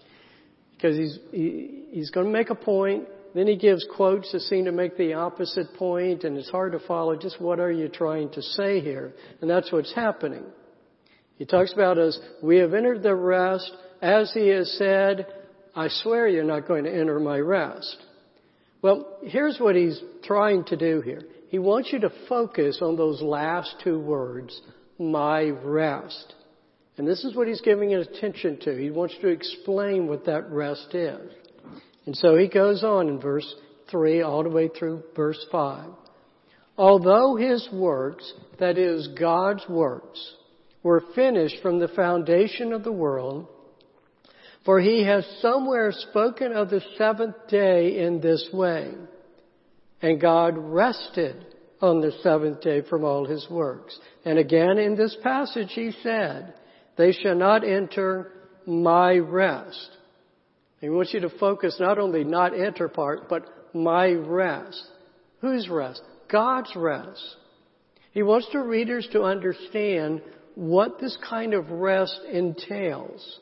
Because 0.74 0.98
he's, 0.98 1.20
he, 1.32 1.86
he's 1.92 2.12
going 2.12 2.28
to 2.28 2.32
make 2.32 2.50
a 2.52 2.56
point, 2.56 3.08
then 3.34 3.48
he 3.48 3.58
gives 3.58 3.86
quotes 3.96 4.32
that 4.32 4.42
seem 4.42 4.66
to 4.66 4.72
make 4.72 4.98
the 4.98 5.14
opposite 5.14 5.74
point, 5.76 6.24
and 6.24 6.38
it's 6.38 6.50
hard 6.50 6.74
to 6.74 6.80
follow 6.80 7.16
just 7.16 7.42
what 7.42 7.60
are 7.60 7.72
you 7.72 7.88
trying 7.90 8.30
to 8.32 8.42
say 8.42 8.80
here. 8.80 9.14
And 9.42 9.50
that's 9.50 9.72
what's 9.72 9.94
happening. 9.94 10.44
He 11.38 11.46
talks 11.46 11.74
about 11.74 11.98
us, 11.98 12.20
we 12.44 12.58
have 12.58 12.74
entered 12.74 13.02
the 13.02 13.16
rest, 13.16 13.72
as 14.02 14.32
he 14.34 14.50
has 14.50 14.72
said, 14.78 15.28
I 15.76 15.88
swear 15.88 16.28
you're 16.28 16.44
not 16.44 16.68
going 16.68 16.84
to 16.84 16.94
enter 16.94 17.20
my 17.20 17.40
rest. 17.40 17.98
Well, 18.82 19.18
here's 19.24 19.60
what 19.60 19.76
he's 19.76 20.02
trying 20.24 20.63
to 20.65 20.78
do 20.78 21.02
here. 21.02 21.24
He 21.50 21.60
wants 21.60 21.92
you 21.92 22.00
to 22.00 22.12
focus 22.30 22.80
on 22.82 22.96
those 22.96 23.22
last 23.22 23.76
two 23.84 24.00
words, 24.00 24.62
my 24.98 25.50
rest. 25.50 26.34
And 26.98 27.08
this 27.08 27.24
is 27.24 27.36
what 27.36 27.48
he's 27.48 27.62
giving 27.62 27.94
attention 27.94 28.60
to. 28.62 28.78
He 28.78 28.89
wants 28.89 29.15
to 29.22 29.28
explain 29.28 30.08
what 30.08 30.26
that 30.26 30.50
rest 30.50 30.94
is. 30.94 31.32
And 32.06 32.15
so 32.15 32.38
he 32.38 32.48
goes 32.48 32.84
on 32.84 33.08
in 33.10 33.20
verse 33.20 33.56
3 33.89 34.22
all 34.22 34.44
the 34.44 34.50
way 34.50 34.70
through 34.70 35.04
verse 35.15 35.44
5. 35.52 35.89
Although 36.78 37.36
his 37.36 37.68
works, 37.74 38.34
that 38.60 38.78
is 38.78 39.10
God's 39.20 39.68
works, 39.68 40.36
were 40.84 41.04
finished 41.13 41.62
from 41.62 41.80
the 41.80 41.89
foundation 41.89 42.72
of 42.72 42.84
the 42.84 42.92
world, 42.92 43.48
for 44.65 44.80
he 44.80 45.04
has 45.04 45.26
somewhere 45.41 45.91
spoken 45.91 46.52
of 46.52 46.69
the 46.69 46.82
seventh 46.98 47.36
day 47.48 48.00
in 48.06 48.22
this 48.22 48.48
way. 48.52 48.93
And 50.02 50.19
God 50.19 50.56
rested 50.58 51.45
on 51.82 52.02
the 52.02 52.12
seventh 52.22 52.62
day 52.62 52.82
from 52.82 53.04
all 53.04 53.26
his 53.26 53.48
works. 53.50 53.98
And 54.26 54.38
again 54.38 54.78
in 54.78 54.95
this 54.95 55.15
passage 55.24 55.72
he 55.72 55.91
said, 56.04 56.54
they 56.98 57.13
shall 57.13 57.36
not 57.36 57.63
enter 57.63 58.32
my 58.65 59.13
rest. 59.17 59.89
He 60.82 60.89
wants 60.89 61.13
you 61.13 61.22
to 61.22 61.30
focus 61.30 61.78
not 61.80 61.98
only 61.98 62.24
not 62.24 62.58
enter 62.58 62.88
part, 62.88 63.30
but 63.30 63.45
my 63.74 64.12
rest. 64.12 64.82
Whose 65.41 65.69
rest? 65.69 66.02
God's 66.30 66.74
rest. 66.76 67.36
He 68.12 68.24
wants 68.24 68.48
the 68.52 68.60
readers 68.60 69.08
to 69.13 69.24
understand 69.24 70.22
what 70.56 71.00
this 71.00 71.17
kind 71.30 71.54
of 71.54 71.69
rest 71.69 72.19
entails. 72.32 73.39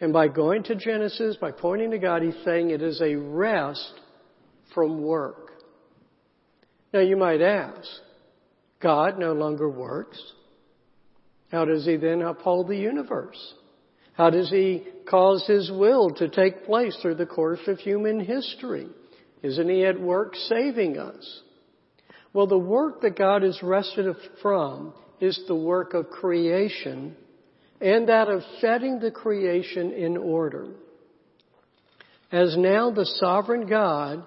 And 0.00 0.12
by 0.12 0.28
going 0.28 0.62
to 0.64 0.74
Genesis, 0.74 1.36
by 1.40 1.52
pointing 1.52 1.90
to 1.92 1.98
God, 1.98 2.22
he's 2.22 2.36
saying 2.44 2.70
it 2.70 2.82
is 2.82 3.00
a 3.00 3.14
rest 3.14 3.92
from 4.74 5.02
work. 5.02 5.52
Now 6.92 7.00
you 7.00 7.16
might 7.16 7.40
ask, 7.40 7.88
God 8.80 9.18
no 9.18 9.32
longer 9.32 9.68
works. 9.68 10.20
How 11.50 11.64
does 11.64 11.86
he 11.86 11.96
then 11.96 12.22
uphold 12.22 12.68
the 12.68 12.76
universe? 12.76 13.54
How 14.12 14.30
does 14.30 14.50
he 14.50 14.84
cause 15.08 15.44
his 15.46 15.70
will 15.70 16.10
to 16.10 16.28
take 16.28 16.64
place 16.64 16.96
through 17.00 17.16
the 17.16 17.26
course 17.26 17.60
of 17.66 17.78
human 17.78 18.20
history? 18.20 18.88
Isn't 19.42 19.68
he 19.68 19.84
at 19.84 20.00
work 20.00 20.34
saving 20.34 20.98
us? 20.98 21.42
Well, 22.32 22.46
the 22.46 22.58
work 22.58 23.00
that 23.02 23.16
God 23.16 23.44
is 23.44 23.62
rested 23.62 24.14
from 24.42 24.92
is 25.20 25.42
the 25.46 25.54
work 25.54 25.94
of 25.94 26.10
creation 26.10 27.16
and 27.80 28.08
that 28.08 28.28
of 28.28 28.42
setting 28.60 28.98
the 28.98 29.10
creation 29.10 29.92
in 29.92 30.16
order. 30.16 30.68
As 32.32 32.56
now 32.56 32.90
the 32.90 33.06
sovereign 33.20 33.66
God, 33.66 34.26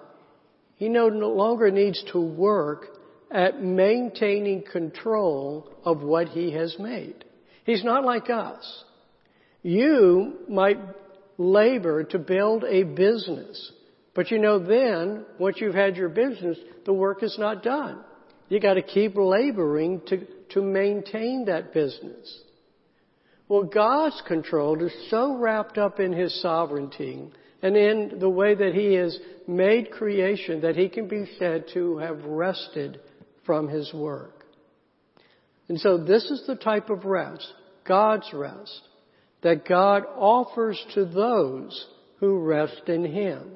he 0.76 0.88
no 0.88 1.08
longer 1.08 1.70
needs 1.70 2.02
to 2.12 2.20
work 2.20 2.86
at 3.30 3.62
maintaining 3.62 4.62
control 4.62 5.68
of 5.84 6.00
what 6.00 6.28
he 6.28 6.52
has 6.52 6.76
made. 6.78 7.24
He's 7.64 7.84
not 7.84 8.04
like 8.04 8.30
us. 8.30 8.84
You 9.62 10.38
might 10.48 10.78
labor 11.36 12.04
to 12.04 12.18
build 12.18 12.64
a 12.64 12.82
business, 12.82 13.72
but 14.14 14.30
you 14.30 14.38
know 14.38 14.58
then, 14.58 15.24
once 15.38 15.56
you've 15.60 15.74
had 15.74 15.96
your 15.96 16.08
business, 16.08 16.58
the 16.86 16.92
work 16.92 17.22
is 17.22 17.36
not 17.38 17.62
done. 17.62 18.00
You 18.48 18.58
gotta 18.58 18.82
keep 18.82 19.16
laboring 19.16 20.00
to, 20.08 20.26
to 20.50 20.62
maintain 20.62 21.44
that 21.44 21.72
business. 21.72 22.42
Well, 23.50 23.64
God's 23.64 24.22
control 24.28 24.80
is 24.80 24.92
so 25.10 25.36
wrapped 25.36 25.76
up 25.76 25.98
in 25.98 26.12
His 26.12 26.40
sovereignty 26.40 27.28
and 27.60 27.76
in 27.76 28.20
the 28.20 28.30
way 28.30 28.54
that 28.54 28.74
He 28.76 28.94
has 28.94 29.18
made 29.48 29.90
creation 29.90 30.60
that 30.60 30.76
He 30.76 30.88
can 30.88 31.08
be 31.08 31.24
said 31.36 31.64
to 31.74 31.98
have 31.98 32.22
rested 32.24 33.00
from 33.44 33.66
His 33.66 33.92
work. 33.92 34.46
And 35.68 35.80
so 35.80 35.98
this 35.98 36.30
is 36.30 36.44
the 36.46 36.54
type 36.54 36.90
of 36.90 37.04
rest, 37.04 37.44
God's 37.84 38.32
rest, 38.32 38.82
that 39.42 39.66
God 39.66 40.04
offers 40.16 40.80
to 40.94 41.04
those 41.04 41.88
who 42.20 42.38
rest 42.38 42.82
in 42.86 43.04
Him. 43.04 43.50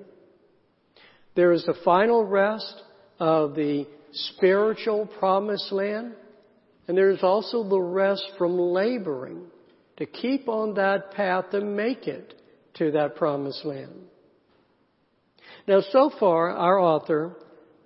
There 1.36 1.52
is 1.52 1.64
the 1.66 1.78
final 1.84 2.24
rest 2.24 2.82
of 3.20 3.54
the 3.54 3.86
spiritual 4.12 5.06
promised 5.20 5.70
land, 5.70 6.14
and 6.88 6.98
there 6.98 7.10
is 7.10 7.22
also 7.22 7.62
the 7.62 7.80
rest 7.80 8.24
from 8.36 8.58
laboring 8.58 9.52
to 9.96 10.06
keep 10.06 10.48
on 10.48 10.74
that 10.74 11.12
path 11.12 11.46
and 11.52 11.76
make 11.76 12.06
it 12.06 12.34
to 12.74 12.90
that 12.92 13.16
promised 13.16 13.64
land. 13.64 13.92
Now 15.66 15.80
so 15.80 16.10
far, 16.18 16.50
our 16.50 16.78
author, 16.78 17.36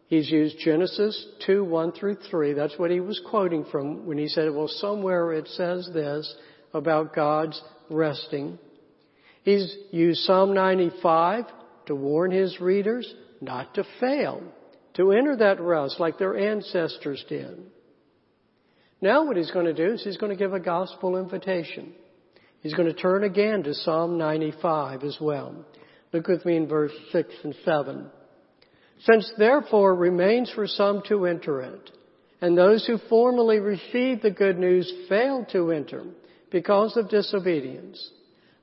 he's 0.09 0.31
used 0.31 0.59
Genesis 0.59 1.27
2, 1.47 1.64
1 1.64 1.92
through 1.92 2.16
3. 2.31 2.55
That's 2.55 2.79
what 2.79 2.90
he 2.90 3.01
was 3.01 3.21
quoting 3.29 3.64
from 3.71 4.07
when 4.07 4.18
he 4.18 4.29
said, 4.29 4.53
well, 4.53 4.68
somewhere 4.68 5.33
it 5.33 5.49
says 5.49 5.88
this 5.92 6.35
about 6.73 7.14
God's 7.14 7.61
resting. 7.90 8.59
He's 9.42 9.75
used 9.90 10.21
Psalm 10.21 10.55
95 10.55 11.44
to 11.87 11.94
warn 11.94 12.31
his 12.31 12.61
readers 12.61 13.12
not 13.40 13.75
to 13.75 13.85
fail, 14.01 14.42
to 14.94 15.12
enter 15.12 15.37
that 15.37 15.61
rest 15.61 16.01
like 16.01 16.18
their 16.18 16.37
ancestors 16.37 17.25
did. 17.29 17.59
Now 19.01 19.25
what 19.25 19.37
he's 19.37 19.51
going 19.51 19.67
to 19.67 19.75
do 19.75 19.95
is 19.95 20.03
he's 20.03 20.17
going 20.17 20.33
to 20.33 20.39
give 20.39 20.53
a 20.53 20.61
gospel 20.61 21.17
invitation. 21.17 21.93
He's 22.61 22.75
going 22.75 22.89
to 22.89 23.01
turn 23.01 23.25
again 23.25 23.63
to 23.63 23.75
Psalm 23.75 24.19
95 24.19 25.05
as 25.05 25.17
well. 25.21 25.65
Look 26.13 26.27
with 26.27 26.45
me 26.45 26.57
in 26.57 26.67
verse 26.67 26.93
6 27.13 27.29
and 27.45 27.55
7. 27.65 28.11
Since 29.01 29.33
therefore 29.39 29.95
remains 29.95 30.51
for 30.51 30.67
some 30.67 31.03
to 31.09 31.27
enter 31.27 31.61
it, 31.61 31.91
and 32.41 32.57
those 32.57 32.87
who 32.87 32.99
formerly 33.09 33.59
received 33.59 34.23
the 34.23 34.31
good 34.31 34.59
news 34.59 34.93
failed 35.09 35.49
to 35.53 35.71
enter, 35.71 36.05
because 36.51 36.97
of 36.97 37.09
disobedience. 37.09 38.11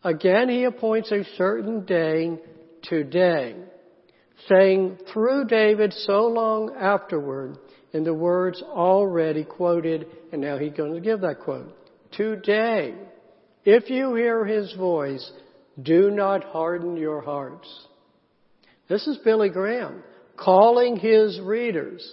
Again, 0.03 0.49
he 0.49 0.63
appoints 0.63 1.11
a 1.11 1.23
certain 1.37 1.85
day 1.85 2.37
today, 2.83 3.55
saying 4.49 4.97
through 5.11 5.45
David 5.45 5.93
so 5.93 6.27
long 6.27 6.75
afterward 6.79 7.57
in 7.95 8.03
the 8.03 8.13
words 8.13 8.61
already 8.61 9.45
quoted, 9.45 10.05
and 10.33 10.41
now 10.41 10.57
he's 10.57 10.73
going 10.73 10.93
to 10.93 10.99
give 10.99 11.21
that 11.21 11.39
quote. 11.39 11.73
Today, 12.11 12.93
if 13.63 13.89
you 13.89 14.13
hear 14.15 14.43
his 14.43 14.73
voice, 14.73 15.31
do 15.81 16.11
not 16.11 16.43
harden 16.43 16.97
your 16.97 17.21
hearts. 17.21 17.67
This 18.89 19.07
is 19.07 19.17
Billy 19.23 19.47
Graham 19.47 20.03
calling 20.35 20.97
his 20.97 21.39
readers. 21.39 22.05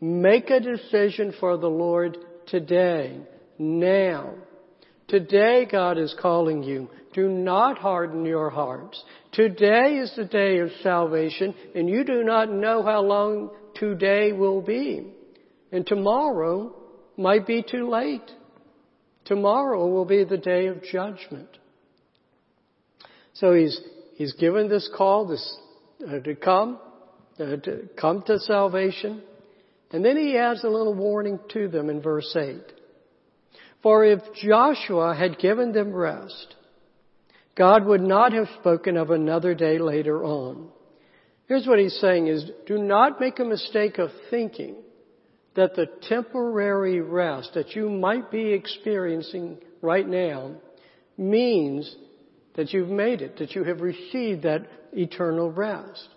Make 0.00 0.50
a 0.50 0.58
decision 0.58 1.32
for 1.38 1.56
the 1.56 1.70
Lord 1.70 2.18
today, 2.48 3.20
now. 3.58 4.34
Today 5.06 5.68
God 5.70 5.98
is 5.98 6.16
calling 6.20 6.64
you. 6.64 6.90
Do 7.14 7.28
not 7.28 7.78
harden 7.78 8.24
your 8.24 8.50
hearts. 8.50 9.00
Today 9.32 9.98
is 9.98 10.12
the 10.16 10.24
day 10.24 10.58
of 10.58 10.70
salvation 10.82 11.54
and 11.76 11.88
you 11.88 12.02
do 12.02 12.24
not 12.24 12.50
know 12.50 12.82
how 12.82 13.02
long 13.02 13.50
today 13.76 14.32
will 14.32 14.60
be. 14.60 15.14
And 15.70 15.86
tomorrow 15.86 16.74
might 17.16 17.46
be 17.46 17.62
too 17.62 17.88
late. 17.90 18.30
Tomorrow 19.24 19.86
will 19.88 20.06
be 20.06 20.24
the 20.24 20.38
day 20.38 20.66
of 20.66 20.82
judgment. 20.82 21.48
So 23.34 23.52
he's, 23.52 23.78
he's 24.14 24.32
given 24.34 24.68
this 24.68 24.88
call 24.96 25.26
this, 25.26 25.58
uh, 26.06 26.20
to 26.20 26.34
come, 26.34 26.78
uh, 27.38 27.56
to 27.56 27.88
come 28.00 28.22
to 28.22 28.38
salvation. 28.38 29.22
And 29.90 30.04
then 30.04 30.16
he 30.16 30.36
adds 30.36 30.64
a 30.64 30.68
little 30.68 30.94
warning 30.94 31.38
to 31.52 31.68
them 31.68 31.90
in 31.90 32.00
verse 32.00 32.34
8. 32.34 32.56
For 33.82 34.04
if 34.04 34.20
Joshua 34.34 35.14
had 35.14 35.38
given 35.38 35.72
them 35.72 35.92
rest, 35.92 36.56
God 37.56 37.84
would 37.86 38.00
not 38.00 38.32
have 38.32 38.48
spoken 38.60 38.96
of 38.96 39.10
another 39.10 39.54
day 39.54 39.78
later 39.78 40.24
on. 40.24 40.68
Here's 41.46 41.66
what 41.66 41.78
he's 41.78 41.98
saying 42.00 42.28
is, 42.28 42.50
do 42.66 42.78
not 42.78 43.20
make 43.20 43.38
a 43.38 43.44
mistake 43.44 43.98
of 43.98 44.10
thinking 44.30 44.76
that 45.58 45.74
the 45.74 45.88
temporary 46.02 47.00
rest 47.00 47.50
that 47.54 47.74
you 47.74 47.90
might 47.90 48.30
be 48.30 48.52
experiencing 48.52 49.58
right 49.82 50.08
now 50.08 50.52
means 51.16 51.96
that 52.54 52.72
you've 52.72 52.88
made 52.88 53.22
it, 53.22 53.38
that 53.38 53.56
you 53.56 53.64
have 53.64 53.80
received 53.80 54.44
that 54.44 54.68
eternal 54.92 55.50
rest. 55.50 56.10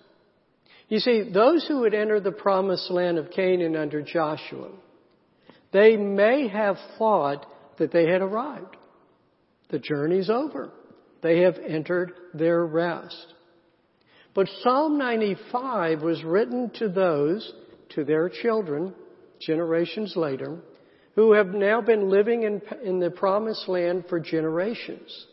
You 0.90 1.00
see, 1.00 1.32
those 1.34 1.66
who 1.68 1.80
would 1.80 1.96
enter 1.96 2.20
the 2.20 2.32
promised 2.32 2.92
land 2.92 3.18
of 3.18 3.32
Canaan 3.32 3.76
under 3.76 4.04
Joshua, 4.04 4.70
they 5.74 5.98
may 5.98 6.48
have 6.48 6.78
thought 7.00 7.48
that 7.80 7.92
they 7.92 8.08
had 8.08 8.22
arrived. 8.22 8.78
The 9.72 9.80
journey's 9.80 10.30
over. 10.30 10.70
They 11.24 11.40
have 11.40 11.56
entered 11.68 12.12
their 12.36 12.64
rest. 12.64 13.34
But 14.36 14.50
Psalm 14.62 15.00
95 15.00 16.04
was 16.04 16.24
written 16.24 16.70
to 16.76 16.90
those, 16.90 17.52
to 17.96 18.04
their 18.04 18.30
children, 18.30 18.94
generations 19.46 20.16
later, 20.16 20.60
who 21.16 21.34
have 21.34 21.48
now 21.48 21.82
been 21.82 22.10
living 22.10 22.44
in, 22.44 22.62
in 22.84 23.00
the 23.00 23.12
promised 23.12 23.68
land 23.68 24.06
for 24.08 24.20
generations. 24.20 25.26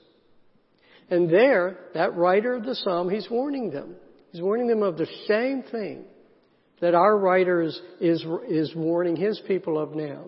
And 1.11 1.31
there, 1.31 1.79
that 1.95 2.17
writer 2.17 2.55
of 2.55 2.65
the 2.65 2.75
psalm, 2.75 3.09
he's 3.09 3.29
warning 3.31 3.71
them. 3.71 3.95
He's 4.33 4.43
warning 4.43 4.67
them 4.67 4.83
of 4.83 4.99
the 4.99 5.09
same 5.27 5.63
thing 5.63 6.05
that 6.81 6.95
our 6.95 7.17
writer 7.17 7.63
is, 7.63 7.81
is, 8.01 8.25
is 8.49 8.75
warning 8.75 9.17
his 9.17 9.41
people 9.47 9.79
of 9.79 9.95
now. 9.95 10.25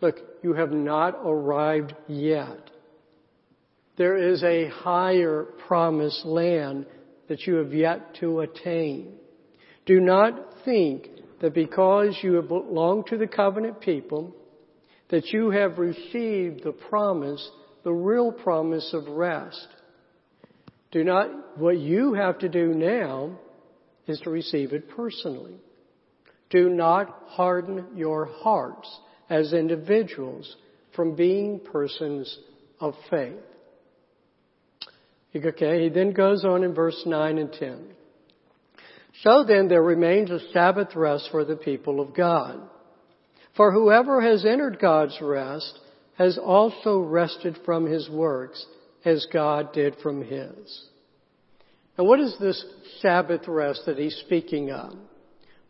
Look, 0.00 0.16
you 0.42 0.54
have 0.54 0.72
not 0.72 1.16
arrived 1.24 1.94
yet. 2.08 2.70
There 3.96 4.16
is 4.16 4.42
a 4.42 4.68
higher 4.68 5.44
promised 5.68 6.24
land 6.24 6.86
that 7.28 7.46
you 7.46 7.56
have 7.56 7.74
yet 7.74 8.14
to 8.20 8.40
attain. 8.40 9.12
Do 9.84 10.00
not 10.00 10.64
think 10.64 11.09
that 11.40 11.54
because 11.54 12.18
you 12.22 12.40
belong 12.42 13.04
to 13.08 13.16
the 13.16 13.26
covenant 13.26 13.80
people, 13.80 14.34
that 15.08 15.32
you 15.32 15.50
have 15.50 15.78
received 15.78 16.62
the 16.62 16.72
promise, 16.72 17.50
the 17.82 17.92
real 17.92 18.30
promise 18.30 18.90
of 18.92 19.08
rest. 19.08 19.66
Do 20.92 21.04
not, 21.04 21.58
what 21.58 21.78
you 21.78 22.14
have 22.14 22.38
to 22.40 22.48
do 22.48 22.74
now 22.74 23.38
is 24.06 24.20
to 24.20 24.30
receive 24.30 24.72
it 24.72 24.90
personally. 24.90 25.56
Do 26.50 26.68
not 26.68 27.22
harden 27.26 27.86
your 27.94 28.26
hearts 28.26 28.88
as 29.28 29.52
individuals 29.52 30.56
from 30.94 31.14
being 31.14 31.60
persons 31.60 32.38
of 32.80 32.94
faith. 33.08 33.34
Okay, 35.34 35.84
he 35.84 35.88
then 35.88 36.12
goes 36.12 36.44
on 36.44 36.64
in 36.64 36.74
verse 36.74 37.00
9 37.06 37.38
and 37.38 37.52
10. 37.52 37.86
So 39.22 39.44
then 39.44 39.68
there 39.68 39.82
remains 39.82 40.30
a 40.30 40.40
Sabbath 40.52 40.96
rest 40.96 41.28
for 41.30 41.44
the 41.44 41.56
people 41.56 42.00
of 42.00 42.14
God. 42.14 42.60
For 43.56 43.72
whoever 43.72 44.20
has 44.22 44.44
entered 44.44 44.78
God's 44.80 45.18
rest 45.20 45.78
has 46.16 46.38
also 46.38 47.00
rested 47.00 47.58
from 47.64 47.86
his 47.86 48.08
works 48.08 48.64
as 49.04 49.26
God 49.32 49.72
did 49.72 49.96
from 50.02 50.22
his. 50.22 50.84
And 51.98 52.06
what 52.06 52.20
is 52.20 52.34
this 52.40 52.64
Sabbath 53.00 53.46
rest 53.46 53.82
that 53.86 53.98
he's 53.98 54.16
speaking 54.26 54.70
of? 54.70 54.94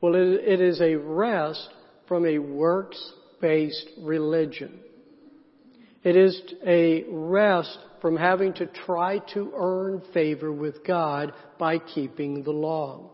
Well, 0.00 0.14
it 0.14 0.60
is 0.60 0.80
a 0.80 0.94
rest 0.94 1.68
from 2.06 2.26
a 2.26 2.38
works-based 2.38 3.90
religion. 4.00 4.80
It 6.04 6.16
is 6.16 6.40
a 6.64 7.04
rest 7.10 7.78
from 8.00 8.16
having 8.16 8.52
to 8.54 8.66
try 8.66 9.18
to 9.34 9.52
earn 9.56 10.02
favor 10.14 10.52
with 10.52 10.86
God 10.86 11.32
by 11.58 11.78
keeping 11.78 12.42
the 12.42 12.52
law. 12.52 13.10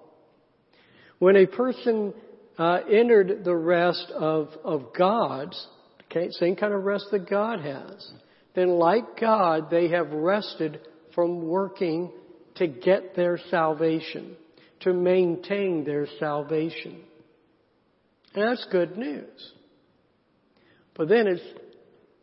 When 1.19 1.37
a 1.37 1.47
person 1.47 2.13
uh, 2.59 2.81
entered 2.91 3.45
the 3.45 3.55
rest 3.55 4.11
of, 4.15 4.49
of 4.65 4.95
God's, 4.97 5.67
okay, 6.11 6.29
same 6.31 6.57
kind 6.57 6.75
of 6.75 6.85
rest 6.85 7.07
that 7.13 7.29
God 7.29 7.61
has, 7.61 8.11
then 8.55 8.69
like 8.71 9.19
God, 9.21 9.71
they 9.71 9.89
have 9.89 10.11
rested 10.11 10.81
from 11.15 11.47
working 11.47 12.13
to 12.57 12.67
get 12.67 13.15
their 13.15 13.39
salvation, 13.51 14.37
to 14.81 14.93
maintain 14.93 15.85
their 15.85 16.07
salvation. 16.19 17.03
And 18.35 18.45
that's 18.45 18.67
good 18.71 18.97
news. 18.97 19.53
But 20.95 21.09
then 21.09 21.27
it's, 21.27 21.43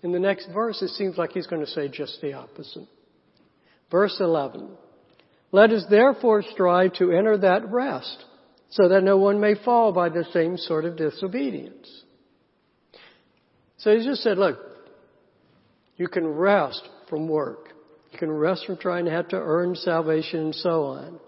in 0.01 0.11
the 0.11 0.19
next 0.19 0.47
verse, 0.53 0.81
it 0.81 0.89
seems 0.89 1.17
like 1.17 1.31
he's 1.31 1.47
going 1.47 1.63
to 1.63 1.71
say 1.71 1.87
just 1.87 2.19
the 2.21 2.33
opposite. 2.33 2.87
Verse 3.91 4.17
11. 4.19 4.69
Let 5.51 5.71
us 5.71 5.85
therefore 5.89 6.43
strive 6.51 6.93
to 6.93 7.11
enter 7.11 7.37
that 7.37 7.71
rest 7.71 8.25
so 8.73 8.89
that 8.89 9.03
no 9.03 9.17
one 9.17 9.39
may 9.39 9.53
fall 9.53 9.91
by 9.91 10.09
the 10.09 10.25
same 10.33 10.57
sort 10.57 10.83
of 10.85 10.97
disobedience. 10.97 11.87
So 13.77 13.95
he 13.95 14.03
just 14.03 14.23
said, 14.23 14.39
look, 14.39 14.57
you 15.95 16.07
can 16.07 16.25
rest 16.25 16.81
from 17.07 17.27
work. 17.27 17.69
You 18.11 18.17
can 18.17 18.31
rest 18.31 18.65
from 18.65 18.77
trying 18.77 19.05
to 19.05 19.11
have 19.11 19.27
to 19.27 19.35
earn 19.35 19.75
salvation 19.75 20.39
and 20.39 20.55
so 20.55 20.85
on. 20.85 21.19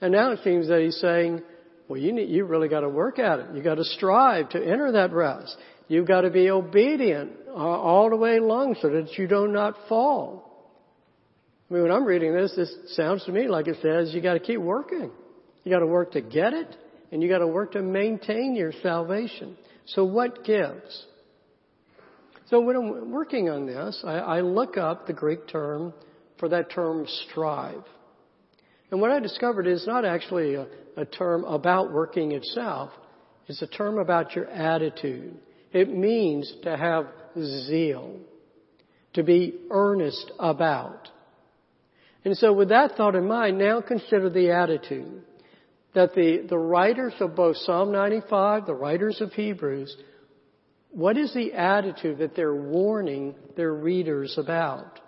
And 0.00 0.12
now 0.12 0.30
it 0.30 0.40
seems 0.44 0.68
that 0.68 0.82
he's 0.82 1.00
saying, 1.00 1.42
well, 1.88 1.98
you 1.98 2.12
need, 2.12 2.28
you 2.28 2.44
really 2.44 2.68
got 2.68 2.80
to 2.80 2.88
work 2.88 3.18
at 3.18 3.40
it. 3.40 3.46
You 3.54 3.62
got 3.62 3.76
to 3.76 3.84
strive 3.84 4.50
to 4.50 4.58
enter 4.58 4.92
that 4.92 5.12
rest. 5.12 5.56
You've 5.88 6.06
got 6.06 6.20
to 6.20 6.30
be 6.30 6.48
obedient 6.48 7.32
uh, 7.48 7.54
all 7.54 8.08
the 8.08 8.16
way 8.16 8.36
along 8.36 8.76
so 8.80 8.88
that 8.90 9.18
you 9.18 9.26
do 9.26 9.48
not 9.48 9.74
fall. 9.88 10.44
I 11.68 11.74
mean, 11.74 11.82
when 11.82 11.92
I'm 11.92 12.04
reading 12.04 12.32
this, 12.32 12.54
this 12.54 12.72
sounds 12.94 13.24
to 13.24 13.32
me 13.32 13.48
like 13.48 13.66
it 13.66 13.78
says 13.82 14.14
you 14.14 14.20
got 14.20 14.34
to 14.34 14.40
keep 14.40 14.60
working. 14.60 15.10
You 15.64 15.72
got 15.72 15.80
to 15.80 15.86
work 15.86 16.12
to 16.12 16.20
get 16.20 16.52
it, 16.52 16.76
and 17.14 17.22
you 17.22 17.28
got 17.28 17.38
to 17.38 17.46
work 17.46 17.70
to 17.72 17.80
maintain 17.80 18.56
your 18.56 18.72
salvation. 18.82 19.56
So 19.86 20.04
what 20.04 20.42
gives? 20.42 21.06
So 22.48 22.60
when 22.60 22.74
I'm 22.74 23.12
working 23.12 23.48
on 23.48 23.66
this, 23.66 24.02
I, 24.04 24.14
I 24.14 24.40
look 24.40 24.76
up 24.76 25.06
the 25.06 25.12
Greek 25.12 25.46
term 25.46 25.94
for 26.40 26.48
that 26.48 26.72
term 26.72 27.06
strive. 27.06 27.84
And 28.90 29.00
what 29.00 29.12
I 29.12 29.20
discovered 29.20 29.68
is 29.68 29.86
not 29.86 30.04
actually 30.04 30.56
a, 30.56 30.66
a 30.96 31.04
term 31.04 31.44
about 31.44 31.92
working 31.92 32.32
itself. 32.32 32.90
It's 33.46 33.62
a 33.62 33.68
term 33.68 33.98
about 33.98 34.34
your 34.34 34.46
attitude. 34.46 35.36
It 35.72 35.96
means 35.96 36.52
to 36.64 36.76
have 36.76 37.06
zeal, 37.40 38.18
to 39.12 39.22
be 39.22 39.54
earnest 39.70 40.32
about. 40.40 41.10
And 42.24 42.36
so 42.36 42.52
with 42.52 42.70
that 42.70 42.96
thought 42.96 43.14
in 43.14 43.28
mind, 43.28 43.58
now 43.58 43.80
consider 43.80 44.30
the 44.30 44.50
attitude 44.50 45.22
that 45.94 46.14
the, 46.14 46.44
the 46.48 46.58
writers 46.58 47.14
of 47.20 47.36
both 47.36 47.56
Psalm 47.58 47.92
95, 47.92 48.66
the 48.66 48.74
writers 48.74 49.20
of 49.20 49.32
Hebrews, 49.32 49.96
what 50.90 51.16
is 51.16 51.32
the 51.34 51.52
attitude 51.52 52.18
that 52.18 52.36
they're 52.36 52.54
warning 52.54 53.34
their 53.56 53.72
readers 53.72 54.36
about? 54.38 55.00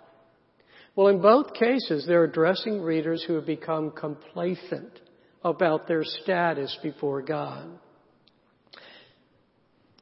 Well, 0.95 1.07
in 1.07 1.21
both 1.21 1.53
cases, 1.53 2.05
they're 2.07 2.23
addressing 2.23 2.81
readers 2.81 3.23
who 3.25 3.35
have 3.35 3.45
become 3.45 3.91
complacent 3.91 4.99
about 5.43 5.87
their 5.87 6.03
status 6.03 6.75
before 6.81 7.21
God. 7.21 7.69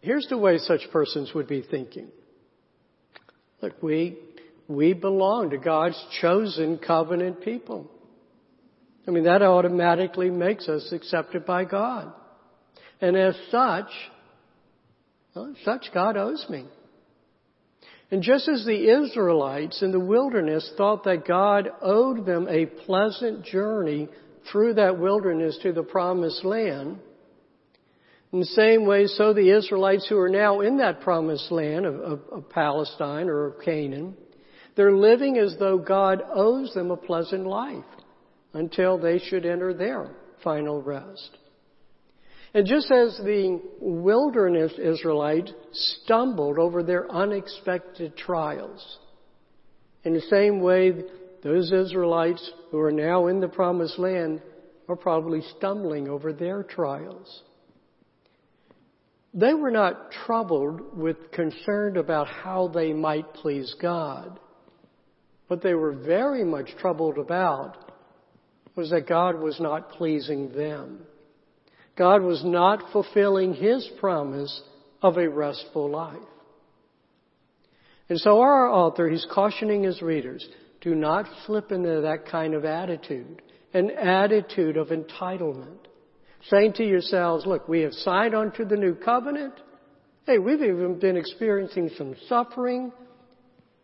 Here's 0.01 0.27
the 0.29 0.37
way 0.37 0.57
such 0.59 0.81
persons 0.91 1.33
would 1.33 1.47
be 1.47 1.63
thinking. 1.63 2.07
Look, 3.61 3.81
we, 3.81 4.17
we 4.67 4.93
belong 4.93 5.49
to 5.49 5.57
God's 5.57 6.01
chosen 6.21 6.77
covenant 6.77 7.41
people. 7.41 7.89
I 9.07 9.11
mean, 9.11 9.25
that 9.25 9.41
automatically 9.41 10.29
makes 10.29 10.67
us 10.67 10.91
accepted 10.91 11.45
by 11.45 11.65
God. 11.65 12.11
And 13.01 13.15
as 13.15 13.35
such, 13.51 13.89
well, 15.35 15.53
such 15.63 15.87
God 15.93 16.17
owes 16.17 16.45
me. 16.49 16.65
And 18.11 18.21
just 18.21 18.47
as 18.47 18.65
the 18.65 19.03
Israelites 19.03 19.81
in 19.81 19.91
the 19.91 19.99
wilderness 19.99 20.71
thought 20.77 21.03
that 21.03 21.27
God 21.27 21.69
owed 21.81 22.25
them 22.25 22.47
a 22.47 22.65
pleasant 22.65 23.45
journey 23.45 24.07
through 24.51 24.75
that 24.75 24.99
wilderness 24.99 25.59
to 25.63 25.73
the 25.73 25.83
promised 25.83 26.45
land, 26.45 26.99
in 28.31 28.39
the 28.39 28.45
same 28.47 28.85
way, 28.85 29.07
so 29.07 29.33
the 29.33 29.55
Israelites 29.55 30.07
who 30.09 30.17
are 30.17 30.29
now 30.29 30.61
in 30.61 30.77
that 30.77 31.01
promised 31.01 31.51
land 31.51 31.85
of, 31.85 31.95
of, 31.95 32.19
of 32.31 32.49
Palestine 32.49 33.29
or 33.29 33.45
of 33.45 33.63
Canaan, 33.63 34.15
they're 34.75 34.95
living 34.95 35.37
as 35.37 35.55
though 35.57 35.77
God 35.77 36.21
owes 36.33 36.73
them 36.73 36.91
a 36.91 36.97
pleasant 36.97 37.45
life 37.45 37.83
until 38.55 38.97
they 38.97 39.19
should 39.19 39.45
enter 39.45 39.73
their 39.73 40.09
final 40.43 40.81
rest. 40.81 41.37
And 42.53 42.65
just 42.65 42.89
as 42.89 43.17
the 43.17 43.61
wilderness 43.81 44.71
Israelites 44.79 45.51
stumbled 45.73 46.57
over 46.57 46.81
their 46.81 47.11
unexpected 47.11 48.15
trials, 48.15 48.97
in 50.05 50.13
the 50.13 50.21
same 50.21 50.61
way, 50.61 50.93
those 51.43 51.71
Israelites 51.71 52.49
who 52.71 52.79
are 52.79 52.91
now 52.91 53.27
in 53.27 53.41
the 53.41 53.47
promised 53.47 53.99
land 53.99 54.41
are 54.87 54.95
probably 54.95 55.41
stumbling 55.57 56.07
over 56.07 56.31
their 56.31 56.63
trials. 56.63 57.43
They 59.33 59.53
were 59.53 59.71
not 59.71 60.11
troubled 60.25 60.97
with 60.97 61.31
concern 61.33 61.97
about 61.97 62.27
how 62.27 62.69
they 62.69 62.93
might 62.93 63.33
please 63.33 63.75
God. 63.81 64.39
but 65.47 65.61
they 65.61 65.73
were 65.73 65.93
very 65.93 66.43
much 66.43 66.69
troubled 66.79 67.17
about 67.17 67.84
was 68.75 68.89
that 68.89 69.07
God 69.07 69.39
was 69.39 69.59
not 69.59 69.91
pleasing 69.91 70.53
them. 70.53 71.01
God 71.97 72.21
was 72.21 72.43
not 72.43 72.91
fulfilling 72.91 73.53
His 73.53 73.89
promise 73.99 74.61
of 75.01 75.17
a 75.17 75.29
restful 75.29 75.89
life. 75.89 76.17
And 78.09 78.19
so 78.19 78.39
our 78.39 78.69
author, 78.69 79.09
he's 79.09 79.25
cautioning 79.31 79.83
his 79.83 80.01
readers, 80.01 80.47
do 80.81 80.93
not 80.93 81.27
slip 81.45 81.71
into 81.71 82.01
that 82.01 82.27
kind 82.29 82.53
of 82.53 82.65
attitude, 82.65 83.41
an 83.73 83.89
attitude 83.91 84.77
of 84.77 84.89
entitlement. 84.89 85.77
Saying 86.49 86.73
to 86.73 86.83
yourselves, 86.83 87.45
look, 87.47 87.67
we 87.67 87.81
have 87.81 87.93
signed 87.93 88.35
on 88.35 88.51
to 88.53 88.65
the 88.65 88.75
new 88.75 88.93
covenant. 88.93 89.53
Hey, 90.27 90.37
we've 90.37 90.61
even 90.61 90.99
been 90.99 91.17
experiencing 91.17 91.89
some 91.97 92.15
suffering. 92.27 92.91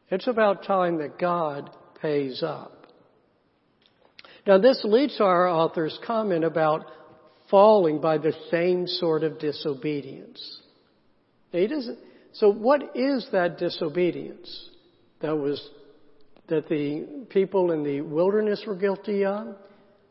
It's 0.10 0.28
about 0.28 0.66
time 0.66 1.00
that 1.00 1.18
God 1.18 1.72
pays 2.00 2.44
up. 2.44 2.81
Now 4.46 4.58
this 4.58 4.82
leads 4.84 5.18
to 5.18 5.24
our 5.24 5.48
author's 5.48 5.98
comment 6.06 6.44
about 6.44 6.86
falling 7.50 8.00
by 8.00 8.18
the 8.18 8.34
same 8.50 8.88
sort 8.88 9.24
of 9.24 9.40
disobedience. 9.40 10.62
He 11.52 11.68
doesn't, 11.68 12.00
so 12.34 12.52
what 12.52 12.96
is 12.96 13.28
that 13.34 13.58
disobedience 13.58 14.70
that 15.22 15.38
was, 15.38 15.62
that 16.48 16.70
the 16.70 17.26
people 17.30 17.72
in 17.72 17.84
the 17.84 18.02
wilderness 18.02 18.64
were 18.66 18.76
guilty 18.76 19.26
of, 19.26 19.56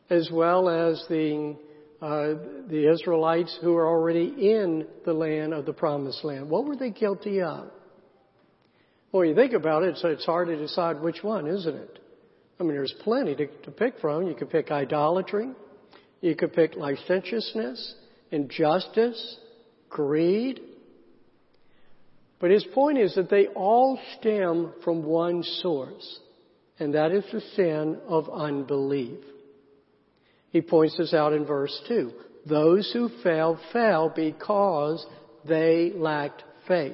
as 0.09 0.29
well 0.31 0.69
as 0.69 1.03
the, 1.09 1.57
uh, 2.01 2.67
the 2.69 2.91
Israelites 2.93 3.57
who 3.61 3.75
are 3.75 3.87
already 3.87 4.27
in 4.51 4.85
the 5.05 5.13
land 5.13 5.53
of 5.53 5.65
the 5.65 5.73
promised 5.73 6.23
land? 6.23 6.49
What 6.49 6.65
were 6.65 6.75
they 6.75 6.91
guilty 6.91 7.41
of? 7.41 7.71
Well, 9.11 9.25
you 9.25 9.35
think 9.35 9.53
about 9.53 9.83
it, 9.83 9.97
so 9.97 10.09
it's 10.09 10.25
hard 10.25 10.47
to 10.47 10.55
decide 10.55 11.01
which 11.01 11.23
one, 11.23 11.47
isn't 11.47 11.75
it? 11.75 11.99
I 12.61 12.63
mean, 12.63 12.75
there's 12.75 12.93
plenty 13.03 13.33
to, 13.33 13.47
to 13.47 13.71
pick 13.71 13.97
from. 13.99 14.27
You 14.27 14.35
could 14.35 14.51
pick 14.51 14.69
idolatry. 14.69 15.49
You 16.21 16.35
could 16.35 16.53
pick 16.53 16.75
licentiousness, 16.75 17.95
injustice, 18.29 19.37
greed. 19.89 20.59
But 22.39 22.51
his 22.51 22.63
point 22.75 22.99
is 22.99 23.15
that 23.15 23.31
they 23.31 23.47
all 23.47 23.99
stem 24.19 24.73
from 24.83 25.03
one 25.03 25.41
source, 25.41 26.19
and 26.77 26.93
that 26.93 27.11
is 27.11 27.23
the 27.31 27.41
sin 27.55 27.97
of 28.07 28.29
unbelief. 28.29 29.17
He 30.51 30.61
points 30.61 30.97
this 30.99 31.15
out 31.15 31.33
in 31.33 31.45
verse 31.45 31.75
2. 31.87 32.11
Those 32.45 32.91
who 32.93 33.09
fell, 33.23 33.59
fell 33.73 34.13
because 34.15 35.03
they 35.47 35.93
lacked 35.95 36.43
faith. 36.67 36.93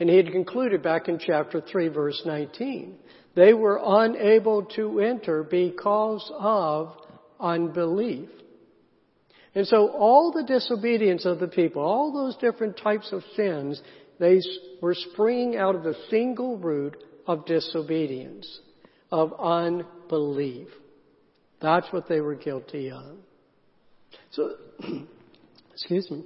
And 0.00 0.10
he 0.10 0.16
had 0.16 0.32
concluded 0.32 0.82
back 0.82 1.06
in 1.08 1.20
chapter 1.20 1.60
3 1.60 1.88
verse 1.88 2.20
19 2.26 2.96
they 3.34 3.54
were 3.54 3.80
unable 3.82 4.64
to 4.76 5.00
enter 5.00 5.42
because 5.42 6.30
of 6.38 6.94
unbelief. 7.40 8.28
And 9.54 9.66
so 9.66 9.88
all 9.88 10.32
the 10.32 10.44
disobedience 10.44 11.26
of 11.26 11.38
the 11.38 11.48
people, 11.48 11.82
all 11.82 12.12
those 12.12 12.36
different 12.36 12.78
types 12.78 13.12
of 13.12 13.22
sins, 13.36 13.80
they 14.18 14.40
were 14.80 14.94
springing 14.94 15.56
out 15.56 15.74
of 15.74 15.82
the 15.82 15.96
single 16.10 16.56
root 16.56 16.96
of 17.26 17.46
disobedience, 17.46 18.60
of 19.10 19.32
unbelief. 19.38 20.68
That's 21.60 21.86
what 21.92 22.08
they 22.08 22.20
were 22.20 22.34
guilty 22.34 22.90
of. 22.90 23.16
So, 24.30 24.56
excuse 25.72 26.10
me. 26.10 26.24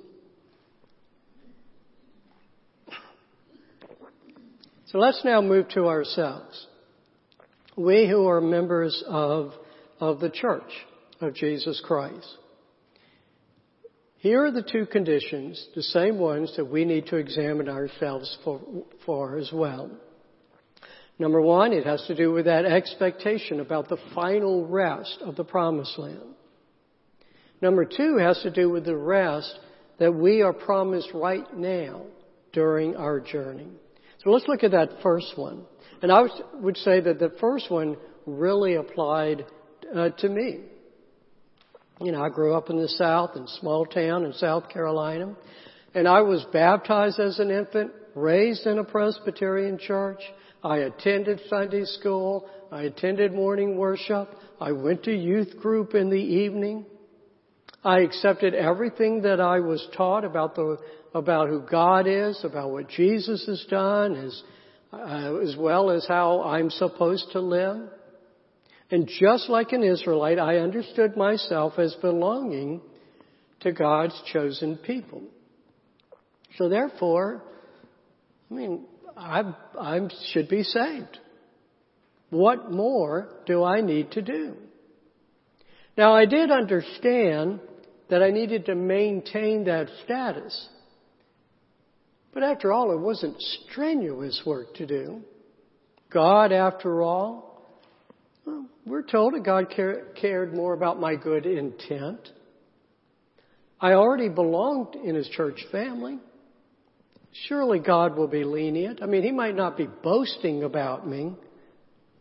So 4.87 4.99
let's 4.99 5.25
now 5.25 5.41
move 5.43 5.69
to 5.71 5.89
ourselves. 5.89 6.67
We 7.77 8.09
who 8.09 8.27
are 8.27 8.41
members 8.41 9.05
of, 9.07 9.53
of 10.01 10.21
the 10.21 10.31
church 10.31 10.73
of 11.21 11.35
Jesus 11.35 11.83
Christ. 11.85 12.27
Here 14.19 14.45
are 14.45 14.51
the 14.51 14.63
two 14.63 14.87
conditions, 14.87 15.69
the 15.75 15.83
same 15.83 16.19
ones 16.19 16.53
that 16.57 16.65
we 16.65 16.85
need 16.85 17.07
to 17.07 17.17
examine 17.17 17.69
ourselves 17.69 18.39
for, 18.43 18.61
for 19.05 19.37
as 19.37 19.51
well. 19.53 19.91
Number 21.19 21.41
one, 21.41 21.73
it 21.73 21.87
has 21.87 22.03
to 22.09 22.15
do 22.15 22.33
with 22.33 22.47
that 22.47 22.65
expectation 22.65 23.61
about 23.61 23.89
the 23.89 23.99
final 24.15 24.67
rest 24.67 25.19
of 25.23 25.37
the 25.37 25.45
promised 25.45 25.99
land. 25.99 26.35
Number 27.63 27.85
two 27.85 28.17
has 28.19 28.41
to 28.43 28.51
do 28.51 28.71
with 28.71 28.85
the 28.85 28.97
rest 28.97 29.59
that 29.99 30.13
we 30.13 30.43
are 30.43 30.53
promised 30.53 31.11
right 31.15 31.57
now 31.57 32.03
during 32.53 32.97
our 32.97 33.21
journey. 33.21 33.69
So 34.25 34.31
let's 34.31 34.47
look 34.49 34.65
at 34.65 34.73
that 34.73 35.03
first 35.03 35.33
one. 35.37 35.65
And 36.03 36.13
I 36.13 36.23
would 36.55 36.77
say 36.77 37.01
that 37.01 37.19
the 37.19 37.33
first 37.41 37.71
one 37.71 37.97
really 38.27 38.75
applied 38.75 39.47
uh, 39.95 40.11
to 40.11 40.29
me. 40.29 40.61
You 42.01 42.13
know, 42.13 42.23
I 42.23 42.29
grew 42.29 42.55
up 42.55 42.69
in 42.69 42.77
the 42.77 42.89
South, 42.89 43.37
in 43.37 43.45
a 43.45 43.49
small 43.61 43.87
town 43.87 44.25
in 44.25 44.33
South 44.35 44.69
Carolina, 44.69 45.35
and 45.95 46.07
I 46.07 46.21
was 46.21 46.45
baptized 46.53 47.19
as 47.19 47.39
an 47.39 47.51
infant, 47.51 47.91
raised 48.15 48.67
in 48.67 48.79
a 48.79 48.85
Presbyterian 48.85 49.79
church. 49.79 50.21
I 50.63 50.79
attended 50.79 51.41
Sunday 51.49 51.85
school. 51.85 52.51
I 52.71 52.83
attended 52.83 53.33
morning 53.33 53.79
worship. 53.79 54.29
I 54.61 54.73
went 54.73 55.05
to 55.05 55.17
youth 55.17 55.59
group 55.59 55.95
in 55.95 56.11
the 56.11 56.17
evening. 56.17 56.85
I 57.83 58.01
accepted 58.01 58.53
everything 58.53 59.23
that 59.23 59.41
I 59.41 59.61
was 59.61 59.87
taught 59.97 60.25
about 60.25 60.55
the 60.55 60.77
about 61.15 61.49
who 61.49 61.61
God 61.63 62.07
is, 62.07 62.39
about 62.45 62.73
what 62.73 62.89
Jesus 62.91 63.47
has 63.47 63.65
done, 63.71 64.17
as 64.17 64.43
uh, 64.93 65.37
as 65.43 65.57
well 65.59 65.91
as 65.91 66.07
how 66.07 66.43
I'm 66.43 66.71
supposed 66.71 67.27
to 67.33 67.41
live. 67.41 67.89
And 68.91 69.09
just 69.21 69.49
like 69.49 69.73
an 69.73 69.83
Israelite, 69.83 70.39
I 70.39 70.59
understood 70.59 71.17
myself 71.17 71.79
as 71.79 71.95
belonging 71.95 72.81
to 73.61 73.73
God's 73.73 74.21
chosen 74.33 74.77
people. 74.77 75.23
So 76.57 76.69
therefore, 76.69 77.43
I 78.51 78.55
mean, 78.55 78.85
I, 79.17 79.55
I 79.79 80.09
should 80.33 80.49
be 80.49 80.63
saved. 80.63 81.19
What 82.31 82.71
more 82.71 83.29
do 83.47 83.65
I 83.65 83.81
need 83.81 84.13
to 84.13 84.23
do? 84.23 84.55
Now 85.97 86.15
I 86.15 86.27
did 86.27 86.51
understand 86.51 87.61
that 88.11 88.23
I 88.23 88.31
needed 88.31 88.67
to 88.67 88.75
maintain 88.75 89.65
that 89.65 89.89
status. 90.05 90.69
But 92.37 92.45
after 92.45 92.71
all, 92.71 92.93
it 92.93 93.01
wasn't 93.01 93.41
strenuous 93.41 94.43
work 94.45 94.75
to 94.75 94.85
do. 94.85 95.23
God, 96.13 96.53
after 96.53 97.01
all, 97.01 97.67
we're 98.85 99.05
told 99.05 99.33
that 99.33 99.43
God 99.43 99.73
cared 100.21 100.53
more 100.53 100.75
about 100.75 101.01
my 101.01 101.15
good 101.17 101.47
intent. 101.47 102.29
I 103.81 103.93
already 103.93 104.29
belonged 104.29 104.97
in 104.97 105.15
His 105.15 105.27
church 105.29 105.65
family. 105.73 106.19
Surely 107.49 107.79
God 107.79 108.19
will 108.19 108.29
be 108.29 108.45
lenient. 108.45 109.03
I 109.03 109.07
mean, 109.07 109.23
He 109.23 109.33
might 109.33 109.57
not 109.57 109.79
be 109.79 109.87
boasting 109.87 110.63
about 110.63 111.09
me, 111.09 111.33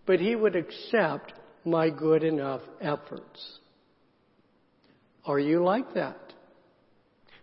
but 0.05 0.21
He 0.21 0.33
would 0.33 0.55
accept 0.55 1.33
my 1.65 1.89
good 1.89 2.23
enough 2.23 2.61
efforts. 2.79 3.59
Are 5.25 5.39
you 5.39 5.61
like 5.61 5.93
that? 5.95 6.24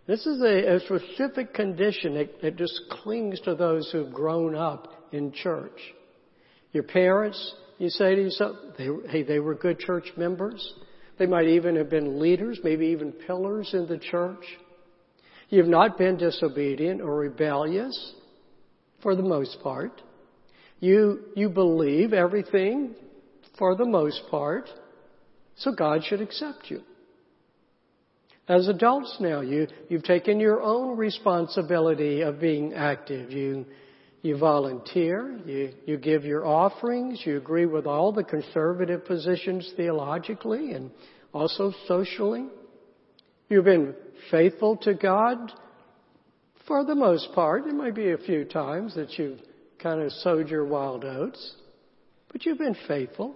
This 0.05 0.25
is 0.25 0.41
a, 0.41 0.75
a 0.75 0.79
specific 0.81 1.53
condition 1.53 2.27
that, 2.41 2.57
just 2.57 2.81
clings 2.89 3.39
to 3.41 3.55
those 3.55 3.89
who've 3.91 4.11
grown 4.11 4.55
up 4.55 4.87
in 5.13 5.31
church. 5.31 5.79
Your 6.73 6.83
parents, 6.83 7.55
you 7.77 7.89
say 7.89 8.15
to 8.15 8.21
yourself, 8.21 8.57
they, 8.77 8.87
hey, 9.09 9.23
they 9.23 9.39
were 9.39 9.55
good 9.55 9.79
church 9.79 10.11
members. 10.17 10.73
They 11.17 11.25
might 11.25 11.47
even 11.47 11.75
have 11.77 11.89
been 11.89 12.19
leaders, 12.19 12.59
maybe 12.63 12.87
even 12.87 13.11
pillars 13.11 13.69
in 13.73 13.87
the 13.87 13.97
church. 13.97 14.43
You've 15.49 15.67
not 15.67 15.97
been 15.97 16.17
disobedient 16.17 16.99
or 16.99 17.15
rebellious 17.15 18.13
for 19.01 19.15
the 19.15 19.21
most 19.21 19.57
part. 19.61 20.01
You, 20.79 21.25
you 21.35 21.49
believe 21.49 22.11
everything 22.11 22.95
for 23.57 23.75
the 23.75 23.85
most 23.85 24.21
part, 24.29 24.67
so 25.55 25.71
God 25.71 26.03
should 26.03 26.19
accept 26.19 26.69
you. 26.69 26.81
As 28.47 28.67
adults 28.67 29.17
now, 29.21 29.39
you, 29.39 29.67
you've 29.87 30.03
taken 30.03 30.39
your 30.39 30.61
own 30.61 30.97
responsibility 30.97 32.21
of 32.21 32.41
being 32.41 32.73
active. 32.73 33.31
You, 33.31 33.65
you 34.21 34.37
volunteer, 34.37 35.39
you, 35.45 35.71
you 35.85 35.97
give 35.97 36.25
your 36.25 36.45
offerings, 36.45 37.21
you 37.25 37.37
agree 37.37 37.65
with 37.65 37.85
all 37.85 38.11
the 38.11 38.23
conservative 38.23 39.05
positions 39.05 39.71
theologically 39.77 40.73
and 40.73 40.91
also 41.33 41.73
socially. 41.87 42.47
You've 43.49 43.65
been 43.65 43.95
faithful 44.29 44.75
to 44.77 44.93
God 44.93 45.51
for 46.67 46.83
the 46.83 46.95
most 46.95 47.29
part. 47.33 47.63
There 47.63 47.73
might 47.73 47.95
be 47.95 48.11
a 48.11 48.17
few 48.17 48.43
times 48.43 48.95
that 48.95 49.17
you've 49.17 49.39
kind 49.81 50.01
of 50.01 50.11
sowed 50.11 50.49
your 50.49 50.65
wild 50.65 51.05
oats, 51.05 51.55
but 52.31 52.45
you've 52.45 52.57
been 52.57 52.77
faithful. 52.87 53.35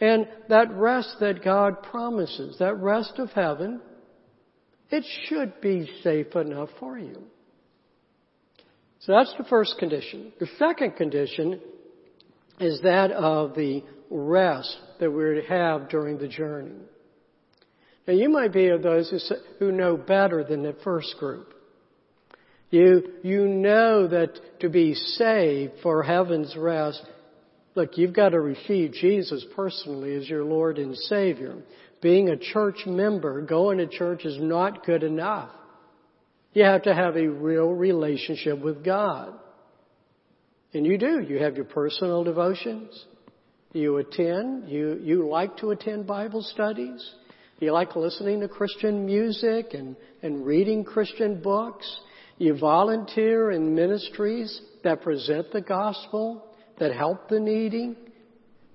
And 0.00 0.28
that 0.48 0.70
rest 0.72 1.16
that 1.20 1.42
God 1.42 1.82
promises, 1.82 2.56
that 2.58 2.76
rest 2.76 3.14
of 3.18 3.30
heaven, 3.30 3.80
it 4.90 5.04
should 5.26 5.60
be 5.60 5.90
safe 6.02 6.34
enough 6.34 6.70
for 6.80 6.98
you. 6.98 7.22
So 9.00 9.12
that's 9.12 9.34
the 9.38 9.44
first 9.44 9.76
condition. 9.78 10.32
The 10.40 10.48
second 10.58 10.96
condition 10.96 11.60
is 12.60 12.80
that 12.82 13.12
of 13.12 13.54
the 13.54 13.82
rest 14.10 14.76
that 15.00 15.12
we're 15.12 15.40
to 15.40 15.46
have 15.48 15.88
during 15.88 16.18
the 16.18 16.28
journey. 16.28 16.74
Now 18.06 18.14
you 18.14 18.28
might 18.28 18.52
be 18.52 18.68
of 18.68 18.82
those 18.82 19.10
who, 19.10 19.18
who 19.58 19.72
know 19.72 19.96
better 19.96 20.42
than 20.42 20.62
the 20.62 20.74
first 20.82 21.16
group. 21.18 21.54
You, 22.70 23.14
you 23.22 23.46
know 23.46 24.08
that 24.08 24.60
to 24.60 24.68
be 24.68 24.94
saved 24.94 25.74
for 25.82 26.02
heaven's 26.02 26.54
rest, 26.56 27.02
look, 27.74 27.96
you've 27.96 28.14
got 28.14 28.30
to 28.30 28.40
receive 28.40 28.92
Jesus 28.92 29.44
personally 29.54 30.14
as 30.16 30.28
your 30.28 30.44
Lord 30.44 30.78
and 30.78 30.96
Savior. 30.96 31.56
Being 32.00 32.28
a 32.28 32.36
church 32.36 32.86
member, 32.86 33.42
going 33.42 33.78
to 33.78 33.86
church 33.86 34.24
is 34.24 34.38
not 34.40 34.86
good 34.86 35.02
enough. 35.02 35.50
You 36.52 36.64
have 36.64 36.82
to 36.82 36.94
have 36.94 37.16
a 37.16 37.26
real 37.26 37.68
relationship 37.68 38.60
with 38.60 38.84
God. 38.84 39.34
And 40.72 40.86
you 40.86 40.98
do. 40.98 41.20
You 41.20 41.38
have 41.38 41.56
your 41.56 41.64
personal 41.64 42.24
devotions. 42.24 43.06
You 43.72 43.96
attend. 43.98 44.68
You, 44.68 45.00
you 45.02 45.28
like 45.28 45.56
to 45.58 45.70
attend 45.70 46.06
Bible 46.06 46.42
studies. 46.42 47.14
You 47.58 47.72
like 47.72 47.96
listening 47.96 48.40
to 48.40 48.48
Christian 48.48 49.04
music 49.04 49.74
and, 49.74 49.96
and 50.22 50.46
reading 50.46 50.84
Christian 50.84 51.40
books. 51.40 52.00
You 52.38 52.56
volunteer 52.56 53.50
in 53.50 53.74
ministries 53.74 54.60
that 54.84 55.02
present 55.02 55.50
the 55.52 55.60
gospel, 55.60 56.44
that 56.78 56.94
help 56.94 57.28
the 57.28 57.40
needy. 57.40 57.96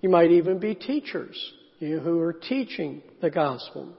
You 0.02 0.10
might 0.10 0.32
even 0.32 0.60
be 0.60 0.76
teachers 0.76 1.54
you 1.84 2.00
who 2.00 2.20
are 2.20 2.34
teaching 2.34 3.02
the 3.22 3.30
gospel. 3.30 3.94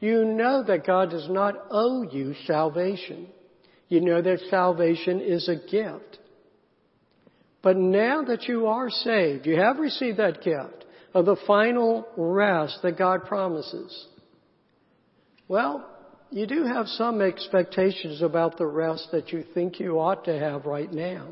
You 0.00 0.24
know 0.24 0.62
that 0.62 0.86
God 0.86 1.10
does 1.10 1.28
not 1.28 1.54
owe 1.70 2.02
you 2.02 2.34
salvation. 2.46 3.26
You 3.88 4.00
know 4.00 4.22
that 4.22 4.40
salvation 4.50 5.20
is 5.20 5.48
a 5.48 5.56
gift. 5.56 6.18
But 7.62 7.76
now 7.76 8.22
that 8.22 8.44
you 8.44 8.66
are 8.66 8.90
saved, 8.90 9.46
you 9.46 9.56
have 9.56 9.78
received 9.78 10.18
that 10.18 10.42
gift 10.42 10.84
of 11.14 11.26
the 11.26 11.36
final 11.46 12.06
rest 12.16 12.78
that 12.82 12.98
God 12.98 13.24
promises. 13.24 14.06
Well, 15.48 15.88
you 16.30 16.46
do 16.46 16.64
have 16.64 16.86
some 16.86 17.20
expectations 17.20 18.22
about 18.22 18.58
the 18.58 18.66
rest 18.66 19.08
that 19.12 19.32
you 19.32 19.44
think 19.54 19.80
you 19.80 19.98
ought 19.98 20.26
to 20.26 20.38
have 20.38 20.66
right 20.66 20.92
now. 20.92 21.28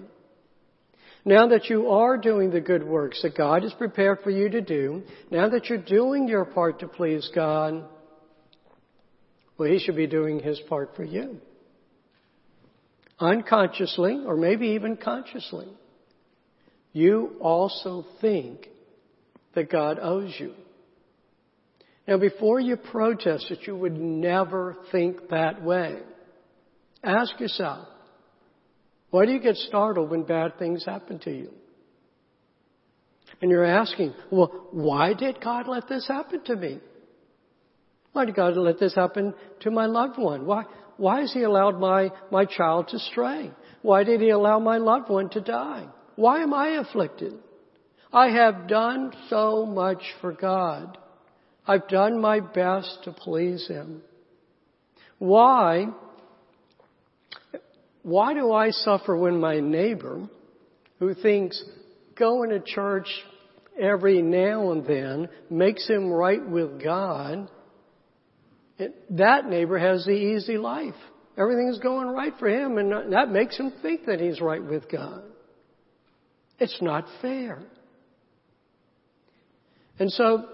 Now 1.27 1.49
that 1.49 1.68
you 1.68 1.91
are 1.91 2.16
doing 2.16 2.51
the 2.51 2.61
good 2.61 2.85
works 2.87 3.20
that 3.22 3.37
God 3.37 3.64
has 3.64 3.72
prepared 3.72 4.20
for 4.22 4.31
you 4.31 4.49
to 4.49 4.61
do, 4.61 5.03
now 5.29 5.49
that 5.49 5.68
you're 5.68 5.77
doing 5.77 6.29
your 6.29 6.45
part 6.45 6.79
to 6.79 6.87
please 6.87 7.29
God, 7.35 7.83
well, 9.59 9.68
He 9.68 9.81
should 9.81 9.97
be 9.97 10.07
doing 10.07 10.39
His 10.39 10.61
part 10.68 10.95
for 10.95 11.03
you. 11.03 11.41
Unconsciously, 13.18 14.22
or 14.24 14.37
maybe 14.37 14.68
even 14.68 14.97
consciously, 14.97 15.66
you 16.93 17.33
also 17.41 18.05
think 18.20 18.68
that 19.57 19.68
God 19.68 19.99
owes 20.01 20.33
you. 20.39 20.53
Now 22.07 22.18
before 22.18 22.61
you 22.61 22.77
protest 22.77 23.47
that 23.49 23.66
you 23.66 23.74
would 23.74 23.99
never 23.99 24.77
think 24.93 25.31
that 25.31 25.61
way. 25.61 25.99
Ask 27.03 27.41
yourself, 27.41 27.89
why 29.11 29.27
do 29.27 29.33
you 29.33 29.41
get 29.41 29.57
startled 29.57 30.11
when 30.11 30.23
bad 30.25 30.59
things 30.59 30.85
happen 30.85 31.19
to 31.21 31.31
you? 31.31 31.53
And 33.41 33.51
you're 33.51 33.65
asking, 33.65 34.15
well, 34.31 34.69
why 34.71 35.15
did 35.15 35.41
God 35.41 35.69
let 35.69 35.89
this 35.89 36.07
happen 36.09 36.43
to 36.45 36.57
me? 36.57 36.81
Why 38.13 38.25
did 38.25 38.35
God 38.35 38.57
let 38.57 38.79
this 38.79 38.95
happen 38.95 39.35
to 39.61 39.71
my 39.71 39.87
loved 39.87 40.19
one? 40.19 40.47
Why, 40.47 40.65
why 40.97 41.21
has 41.21 41.33
He 41.33 41.43
allowed 41.43 41.79
my, 41.79 42.11
my 42.31 42.47
child 42.47 42.89
to 42.89 42.99
stray? 42.99 43.51
Why 43.83 44.05
did 44.05 44.21
He 44.21 44.31
allow 44.31 44.59
my 44.59 44.79
loved 44.79 45.11
one 45.11 45.29
to 45.31 45.41
die? 45.41 45.87
Why 46.15 46.43
am 46.43 46.55
I 46.55 46.79
afflicted? 46.81 47.35
I 48.13 48.29
have 48.31 48.69
done 48.69 49.13
so 49.29 49.67
much 49.67 50.03
for 50.23 50.33
God. 50.33 50.97
I've 51.67 51.89
done 51.89 52.21
my 52.21 52.41
best 52.41 53.01
to 53.05 53.13
please 53.13 53.67
Him. 53.69 54.01
Why, 55.19 55.89
why 58.07 58.35
do 58.35 58.53
I 58.53 58.71
suffer 58.71 59.17
when 59.17 59.41
my 59.41 59.59
neighbor 59.59 60.29
who 61.01 61.13
thinks 61.13 61.61
going 62.17 62.51
to 62.51 62.61
church 62.61 63.09
every 63.77 64.23
now 64.23 64.71
and 64.71 64.87
then 64.87 65.29
makes 65.51 65.89
him 65.89 66.09
right 66.09 66.47
with 66.49 66.81
God 66.81 67.51
that 69.11 69.49
neighbor 69.49 69.77
has 69.77 70.05
the 70.05 70.13
easy 70.13 70.57
life. 70.57 70.95
Everything's 71.37 71.81
going 71.81 72.07
right 72.07 72.33
for 72.39 72.49
him, 72.49 72.79
and 72.79 73.13
that 73.13 73.31
makes 73.31 73.57
him 73.59 73.73
think 73.83 74.07
that 74.07 74.21
he's 74.21 74.41
right 74.41 74.63
with 74.63 74.89
God. 74.89 75.23
It's 76.61 76.79
not 76.81 77.07
fair. 77.21 77.59
And 79.99 80.13
so, 80.13 80.45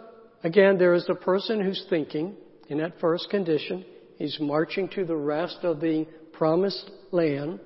again, 0.43 0.79
there 0.79 0.95
is 0.95 1.05
the 1.07 1.15
person 1.15 1.61
who's 1.61 1.85
thinking 1.91 2.35
in 2.69 2.79
that 2.79 2.99
first 2.99 3.29
condition. 3.29 3.85
He's 4.17 4.39
marching 4.41 4.89
to 4.95 5.05
the 5.05 5.17
rest 5.17 5.59
of 5.65 5.81
the 5.81 6.07
promised 6.33 6.91
land, 7.13 7.61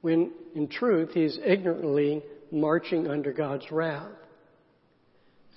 when 0.00 0.32
in 0.54 0.68
truth 0.68 1.10
he's 1.12 1.38
ignorantly 1.44 2.22
marching 2.50 3.06
under 3.06 3.32
God's 3.32 3.70
wrath. 3.70 4.10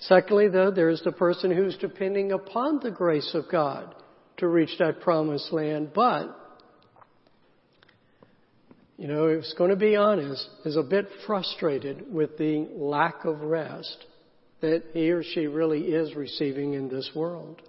Secondly, 0.01 0.49
though, 0.49 0.71
there 0.71 0.89
is 0.89 1.01
the 1.03 1.11
person 1.11 1.55
who's 1.55 1.77
depending 1.77 2.31
upon 2.31 2.79
the 2.81 2.91
grace 2.91 3.31
of 3.33 3.45
God 3.49 3.95
to 4.37 4.47
reach 4.47 4.77
that 4.79 5.01
promised 5.01 5.53
land, 5.53 5.91
but, 5.95 6.59
you 8.97 9.07
know, 9.07 9.27
it's 9.27 9.53
going 9.53 9.69
to 9.69 9.75
be 9.75 9.95
honest, 9.95 10.45
is 10.65 10.75
a 10.75 10.83
bit 10.83 11.07
frustrated 11.25 12.11
with 12.13 12.37
the 12.37 12.67
lack 12.75 13.23
of 13.23 13.41
rest 13.41 14.05
that 14.61 14.83
he 14.93 15.11
or 15.11 15.23
she 15.23 15.47
really 15.47 15.81
is 15.81 16.15
receiving 16.15 16.73
in 16.73 16.89
this 16.89 17.09
world. 17.15 17.61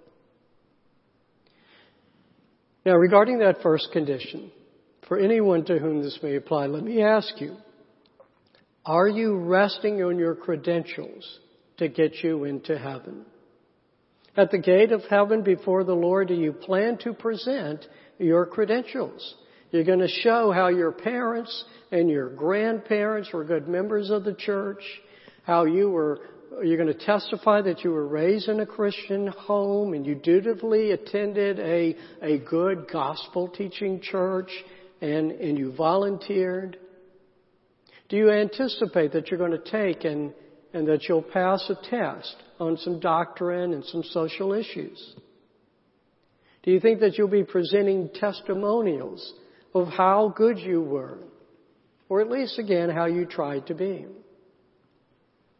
Now, 2.85 2.95
regarding 2.95 3.39
that 3.39 3.61
first 3.63 3.89
condition, 3.91 4.51
for 5.07 5.17
anyone 5.19 5.65
to 5.65 5.77
whom 5.79 6.01
this 6.01 6.19
may 6.21 6.35
apply, 6.35 6.67
let 6.67 6.83
me 6.83 7.01
ask 7.01 7.39
you, 7.39 7.57
are 8.85 9.07
you 9.07 9.35
resting 9.37 10.01
on 10.03 10.17
your 10.17 10.35
credentials 10.35 11.39
to 11.77 11.87
get 11.87 12.23
you 12.23 12.45
into 12.45 12.77
heaven. 12.77 13.25
At 14.37 14.51
the 14.51 14.57
gate 14.57 14.91
of 14.91 15.01
heaven 15.09 15.43
before 15.43 15.83
the 15.83 15.93
Lord, 15.93 16.27
do 16.27 16.33
you 16.33 16.51
plan 16.51 16.97
to 16.99 17.13
present 17.13 17.85
your 18.17 18.45
credentials? 18.45 19.35
You're 19.71 19.83
going 19.83 19.99
to 19.99 20.07
show 20.07 20.51
how 20.51 20.67
your 20.67 20.91
parents 20.91 21.65
and 21.91 22.09
your 22.09 22.29
grandparents 22.29 23.31
were 23.33 23.43
good 23.43 23.67
members 23.67 24.09
of 24.09 24.23
the 24.23 24.33
church, 24.33 24.83
how 25.43 25.65
you 25.65 25.89
were, 25.89 26.21
you're 26.63 26.77
going 26.77 26.97
to 26.97 27.05
testify 27.05 27.61
that 27.61 27.83
you 27.83 27.91
were 27.91 28.07
raised 28.07 28.49
in 28.49 28.59
a 28.59 28.65
Christian 28.65 29.27
home 29.27 29.93
and 29.93 30.05
you 30.05 30.15
dutifully 30.15 30.91
attended 30.91 31.59
a, 31.59 31.95
a 32.21 32.39
good 32.39 32.87
gospel 32.91 33.47
teaching 33.47 34.01
church 34.01 34.51
and, 35.05 35.31
and 35.31 35.57
you 35.57 35.73
volunteered. 35.73 36.77
Do 38.09 38.17
you 38.17 38.31
anticipate 38.31 39.13
that 39.13 39.29
you're 39.29 39.39
going 39.39 39.51
to 39.51 39.71
take 39.71 40.03
and 40.05 40.33
and 40.75 40.89
that 40.89 41.07
you'll 41.07 41.21
pass 41.21 41.69
a 41.69 41.89
test 41.89 42.35
on 42.59 42.75
some 42.75 42.99
doctrine 42.99 43.73
and 43.73 43.85
some 43.85 44.03
social 44.03 44.51
issues? 44.51 45.15
Do 46.63 46.71
you 46.71 46.81
think 46.81 46.99
that 46.99 47.17
you'll 47.17 47.29
be 47.29 47.45
presenting 47.45 48.09
testimonials 48.13 49.33
of 49.73 49.87
how 49.87 50.33
good 50.35 50.59
you 50.59 50.81
were? 50.81 51.19
Or 52.09 52.19
at 52.19 52.29
least 52.29 52.59
again, 52.59 52.89
how 52.89 53.05
you 53.05 53.25
tried 53.25 53.67
to 53.67 53.73
be? 53.73 54.05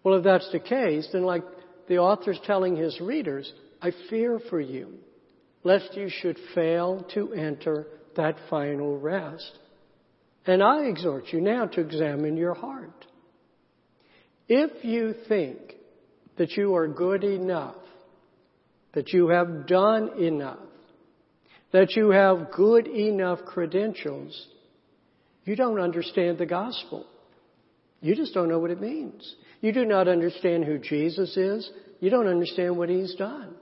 Well, 0.04 0.16
if 0.16 0.26
that's 0.26 0.52
the 0.52 0.60
case, 0.60 1.08
then 1.14 1.24
like 1.24 1.44
the 1.88 2.00
author's 2.00 2.40
telling 2.46 2.76
his 2.76 3.00
readers, 3.00 3.50
I 3.82 3.92
fear 4.10 4.42
for 4.50 4.60
you, 4.60 4.96
lest 5.64 5.96
you 5.96 6.10
should 6.10 6.38
fail 6.54 7.08
to 7.14 7.32
enter 7.32 7.88
that 8.16 8.36
final 8.50 8.98
rest. 9.00 9.52
And 10.46 10.62
I 10.62 10.86
exhort 10.86 11.26
you 11.32 11.42
now 11.42 11.66
to 11.66 11.82
examine 11.82 12.38
your 12.38 12.54
heart. 12.54 13.06
If 14.48 14.84
you 14.84 15.16
think 15.28 15.58
that 16.38 16.52
you 16.52 16.76
are 16.76 16.88
good 16.88 17.24
enough, 17.24 17.76
that 18.94 19.12
you 19.12 19.30
have 19.30 19.68
done 19.68 20.22
enough, 20.22 20.60
that 21.72 21.96
you 21.96 22.12
have 22.12 22.52
good 22.52 22.88
enough 22.88 23.40
credentials, 23.46 24.48
you 25.46 25.56
don't 25.56 25.80
understand 25.80 26.38
the 26.38 26.46
gospel. 26.46 27.06
You 28.02 28.16
just 28.16 28.34
don't 28.34 28.50
know 28.50 28.60
what 28.60 28.72
it 28.72 28.82
means. 28.82 29.36
You 29.62 29.72
do 29.72 29.86
not 29.86 30.08
understand 30.08 30.64
who 30.66 30.78
Jesus 30.78 31.36
is. 31.38 31.70
You 32.00 32.10
don't 32.10 32.28
understand 32.28 32.78
what 32.78 32.90
He's 32.90 33.16
done. 33.16 33.56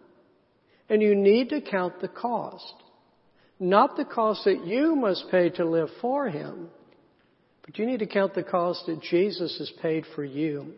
And 0.89 1.01
you 1.01 1.15
need 1.15 1.49
to 1.49 1.61
count 1.61 2.01
the 2.01 2.09
cost. 2.09 2.73
Not 3.59 3.95
the 3.95 4.05
cost 4.05 4.45
that 4.45 4.65
you 4.65 4.95
must 4.95 5.29
pay 5.29 5.49
to 5.51 5.65
live 5.65 5.89
for 6.01 6.27
Him, 6.29 6.69
but 7.65 7.77
you 7.77 7.85
need 7.85 7.99
to 7.99 8.07
count 8.07 8.33
the 8.33 8.43
cost 8.43 8.85
that 8.87 9.01
Jesus 9.01 9.57
has 9.57 9.71
paid 9.81 10.05
for 10.15 10.23
you. 10.23 10.73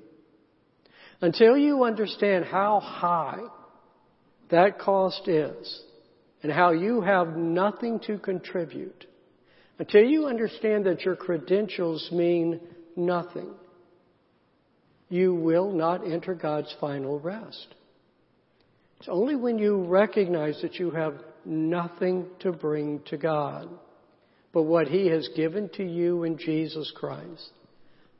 Until 1.21 1.57
you 1.57 1.83
understand 1.83 2.45
how 2.45 2.79
high 2.79 3.39
that 4.51 4.79
cost 4.79 5.27
is 5.27 5.81
and 6.43 6.51
how 6.51 6.71
you 6.71 7.01
have 7.01 7.35
nothing 7.35 7.99
to 8.01 8.19
contribute, 8.19 9.05
until 9.79 10.03
you 10.03 10.27
understand 10.27 10.85
that 10.85 11.01
your 11.01 11.15
credentials 11.15 12.09
mean 12.11 12.59
nothing, 12.95 13.49
you 15.09 15.33
will 15.33 15.71
not 15.71 16.05
enter 16.05 16.35
God's 16.35 16.73
final 16.79 17.19
rest. 17.19 17.67
It's 18.99 19.09
only 19.09 19.35
when 19.35 19.57
you 19.57 19.83
recognize 19.85 20.61
that 20.61 20.75
you 20.75 20.91
have 20.91 21.15
nothing 21.45 22.27
to 22.39 22.51
bring 22.51 23.01
to 23.07 23.17
God 23.17 23.69
but 24.55 24.63
what 24.63 24.87
He 24.87 25.07
has 25.07 25.27
given 25.35 25.69
to 25.73 25.83
you 25.83 26.23
in 26.23 26.37
Jesus 26.37 26.89
Christ, 26.95 27.51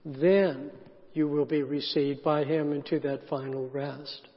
then 0.04 0.70
you 1.14 1.30
will 1.30 1.46
be 1.46 1.64
received 1.64 2.24
by 2.24 2.44
Him 2.44 2.74
into 2.74 3.00
that 3.00 3.30
final 3.30 3.70
rest. 3.70 4.28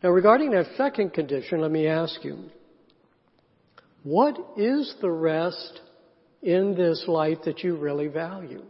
Now, 0.00 0.10
regarding 0.10 0.52
that 0.52 0.76
second 0.76 1.12
condition, 1.12 1.60
let 1.60 1.72
me 1.72 1.88
ask 1.88 2.22
you, 2.22 2.38
what 4.04 4.38
is 4.56 4.94
the 5.00 5.10
rest 5.10 5.80
in 6.40 6.76
this 6.76 7.04
life 7.08 7.38
that 7.44 7.64
you 7.64 7.76
really 7.76 8.06
value? 8.06 8.62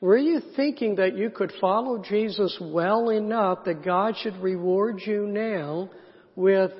Were 0.00 0.18
you 0.18 0.40
thinking 0.54 0.94
that 0.96 1.16
you 1.16 1.30
could 1.30 1.52
follow 1.60 2.00
Jesus 2.00 2.56
well 2.60 3.08
enough 3.10 3.64
that 3.64 3.84
God 3.84 4.14
should 4.22 4.36
reward 4.36 5.02
you 5.04 5.26
now 5.26 5.90
with 6.36 6.70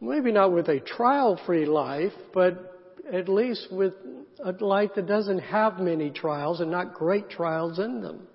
maybe 0.00 0.30
not 0.30 0.52
with 0.52 0.68
a 0.68 0.78
trial 0.80 1.40
free 1.46 1.66
life, 1.66 2.12
but 2.32 2.78
at 3.12 3.28
least 3.28 3.68
with 3.72 3.94
a 4.44 4.52
life 4.64 4.90
that 4.94 5.06
doesn't 5.06 5.38
have 5.38 5.78
many 5.78 6.10
trials 6.10 6.60
and 6.60 6.70
not 6.70 6.94
great 6.94 7.30
trials 7.30 7.78
in 7.78 8.02
them. 8.02 8.28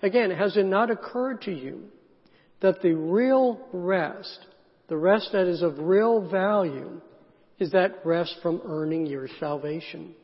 Again, 0.00 0.30
has 0.30 0.56
it 0.56 0.66
not 0.66 0.90
occurred 0.90 1.42
to 1.42 1.52
you 1.52 1.84
that 2.60 2.82
the 2.82 2.94
real 2.94 3.60
rest, 3.72 4.38
the 4.88 4.96
rest 4.96 5.30
that 5.32 5.46
is 5.46 5.62
of 5.62 5.78
real 5.78 6.28
value, 6.28 7.00
is 7.58 7.72
that 7.72 8.04
rest 8.04 8.36
from 8.42 8.60
earning 8.64 9.06
your 9.06 9.28
salvation? 9.38 10.14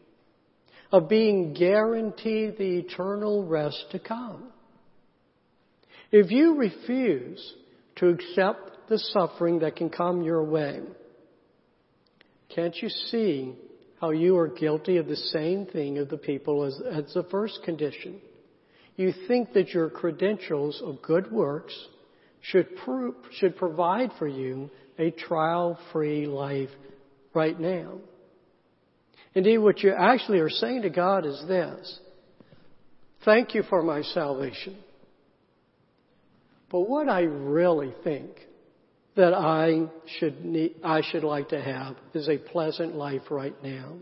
Of 0.90 1.08
being 1.08 1.52
guaranteed 1.52 2.56
the 2.58 2.78
eternal 2.78 3.46
rest 3.46 3.84
to 3.92 3.98
come. 3.98 4.44
If 6.10 6.30
you 6.30 6.56
refuse 6.56 7.54
to 7.98 8.08
accept 8.08 8.88
the 8.88 8.98
suffering 8.98 9.60
that 9.60 9.76
can 9.76 9.90
come 9.90 10.22
your 10.22 10.42
way. 10.42 10.80
Can't 12.54 12.76
you 12.76 12.88
see 12.88 13.54
how 14.00 14.10
you 14.10 14.36
are 14.38 14.48
guilty 14.48 14.96
of 14.96 15.06
the 15.06 15.16
same 15.16 15.66
thing 15.66 15.98
of 15.98 16.08
the 16.08 16.16
people 16.16 16.64
as, 16.64 16.80
as 16.90 17.12
the 17.14 17.24
first 17.24 17.62
condition? 17.64 18.20
You 18.96 19.12
think 19.28 19.52
that 19.52 19.68
your 19.68 19.90
credentials 19.90 20.80
of 20.84 21.02
good 21.02 21.30
works 21.30 21.74
should, 22.40 22.68
pro- 22.84 23.14
should 23.32 23.56
provide 23.56 24.10
for 24.18 24.26
you 24.26 24.70
a 24.98 25.10
trial 25.10 25.78
free 25.92 26.26
life 26.26 26.70
right 27.34 27.58
now. 27.58 27.98
Indeed, 29.34 29.58
what 29.58 29.80
you 29.80 29.92
actually 29.96 30.40
are 30.40 30.50
saying 30.50 30.82
to 30.82 30.90
God 30.90 31.26
is 31.26 31.44
this 31.46 32.00
Thank 33.24 33.54
you 33.54 33.62
for 33.64 33.82
my 33.82 34.02
salvation. 34.02 34.76
But 36.70 36.80
what 36.80 37.08
I 37.08 37.20
really 37.20 37.94
think 38.04 38.30
that 39.16 39.34
I 39.34 39.86
should 40.18 40.44
need, 40.44 40.76
I 40.84 41.02
should 41.10 41.24
like 41.24 41.48
to 41.48 41.60
have 41.60 41.96
is 42.14 42.28
a 42.28 42.36
pleasant 42.36 42.94
life 42.94 43.22
right 43.30 43.54
now. 43.62 43.96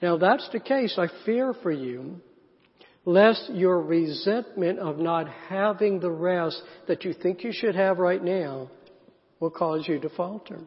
Now 0.00 0.16
that's 0.16 0.48
the 0.52 0.60
case. 0.60 0.96
I 0.98 1.08
fear 1.24 1.52
for 1.62 1.72
you, 1.72 2.20
lest 3.04 3.50
your 3.50 3.80
resentment 3.80 4.78
of 4.78 4.98
not 4.98 5.28
having 5.48 6.00
the 6.00 6.10
rest 6.10 6.62
that 6.88 7.04
you 7.04 7.12
think 7.12 7.42
you 7.42 7.52
should 7.52 7.74
have 7.74 7.98
right 7.98 8.22
now 8.22 8.70
will 9.40 9.50
cause 9.50 9.86
you 9.88 9.98
to 10.00 10.08
falter. 10.10 10.60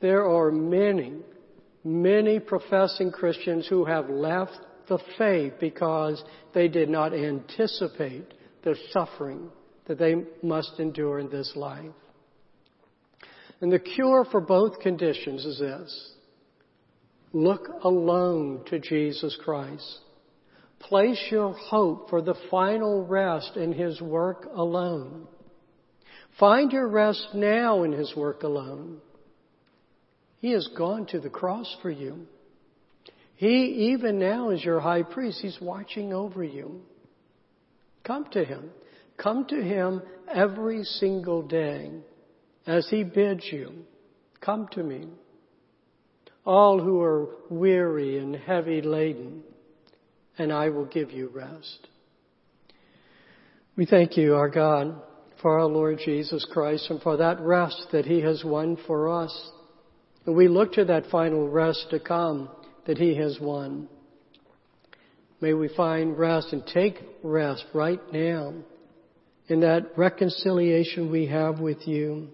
There 0.00 0.28
are 0.28 0.50
many, 0.50 1.14
many 1.82 2.40
professing 2.40 3.10
Christians 3.10 3.66
who 3.68 3.84
have 3.84 4.10
left 4.10 4.58
the 4.88 4.98
faith 5.16 5.54
because 5.60 6.22
they 6.54 6.68
did 6.68 6.88
not 6.88 7.14
anticipate 7.14 8.32
the 8.62 8.76
suffering 8.90 9.50
that 9.86 9.98
they 9.98 10.14
must 10.42 10.78
endure 10.78 11.18
in 11.18 11.28
this 11.28 11.52
life. 11.56 11.92
And 13.60 13.72
the 13.72 13.78
cure 13.78 14.24
for 14.24 14.40
both 14.40 14.80
conditions 14.80 15.44
is 15.44 15.58
this. 15.58 16.12
Look 17.32 17.68
alone 17.82 18.64
to 18.66 18.78
Jesus 18.78 19.36
Christ. 19.42 20.00
Place 20.80 21.28
your 21.30 21.52
hope 21.52 22.10
for 22.10 22.20
the 22.20 22.34
final 22.50 23.06
rest 23.06 23.56
in 23.56 23.72
His 23.72 24.00
work 24.00 24.48
alone. 24.52 25.28
Find 26.38 26.72
your 26.72 26.88
rest 26.88 27.28
now 27.34 27.84
in 27.84 27.92
His 27.92 28.14
work 28.16 28.42
alone. 28.42 28.98
He 30.40 30.50
has 30.52 30.68
gone 30.76 31.06
to 31.06 31.20
the 31.20 31.30
cross 31.30 31.74
for 31.82 31.90
you. 31.90 32.26
He, 33.36 33.92
even 33.92 34.18
now, 34.18 34.50
is 34.50 34.64
your 34.64 34.80
high 34.80 35.04
priest. 35.04 35.40
He's 35.40 35.58
watching 35.60 36.12
over 36.12 36.42
you. 36.42 36.82
Come 38.04 38.26
to 38.32 38.44
Him. 38.44 38.70
Come 39.16 39.46
to 39.46 39.62
Him 39.62 40.02
every 40.32 40.84
single 40.84 41.42
day 41.42 41.90
as 42.66 42.88
He 42.88 43.04
bids 43.04 43.44
you. 43.50 43.84
Come 44.40 44.68
to 44.72 44.82
me. 44.82 45.06
All 46.44 46.80
who 46.80 47.00
are 47.00 47.28
weary 47.48 48.18
and 48.18 48.34
heavy 48.34 48.82
laden, 48.82 49.42
and 50.38 50.52
I 50.52 50.70
will 50.70 50.86
give 50.86 51.12
you 51.12 51.28
rest. 51.28 51.88
We 53.76 53.86
thank 53.86 54.16
you, 54.16 54.34
our 54.34 54.48
God, 54.48 55.00
for 55.40 55.58
our 55.58 55.66
Lord 55.66 56.00
Jesus 56.04 56.44
Christ 56.52 56.90
and 56.90 57.00
for 57.00 57.16
that 57.18 57.40
rest 57.40 57.86
that 57.92 58.04
He 58.04 58.20
has 58.20 58.44
won 58.44 58.76
for 58.86 59.08
us. 59.22 59.50
And 60.26 60.36
we 60.36 60.48
look 60.48 60.72
to 60.74 60.84
that 60.86 61.06
final 61.10 61.48
rest 61.48 61.86
to 61.90 62.00
come 62.00 62.50
that 62.86 62.98
He 62.98 63.16
has 63.16 63.38
won. 63.40 63.88
May 65.42 65.54
we 65.54 65.68
find 65.76 66.16
rest 66.16 66.52
and 66.52 66.64
take 66.64 67.02
rest 67.24 67.64
right 67.74 68.00
now 68.12 68.54
in 69.48 69.60
that 69.62 69.98
reconciliation 69.98 71.10
we 71.10 71.26
have 71.26 71.58
with 71.58 71.88
you. 71.88 72.28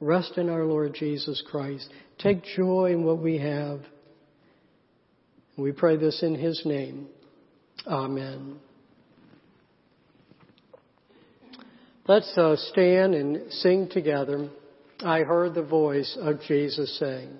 Rest 0.00 0.36
in 0.36 0.50
our 0.50 0.64
Lord 0.64 0.94
Jesus 0.94 1.40
Christ. 1.48 1.88
Take 2.18 2.42
joy 2.56 2.90
in 2.90 3.04
what 3.04 3.20
we 3.20 3.38
have. 3.38 3.82
We 5.56 5.70
pray 5.70 5.96
this 5.96 6.20
in 6.24 6.34
His 6.34 6.60
name. 6.64 7.06
Amen. 7.86 8.56
Let's 12.08 12.36
uh, 12.36 12.56
stand 12.72 13.14
and 13.14 13.52
sing 13.52 13.88
together. 13.88 14.50
I 14.98 15.20
heard 15.20 15.54
the 15.54 15.62
voice 15.62 16.18
of 16.20 16.40
Jesus 16.48 16.98
saying. 16.98 17.38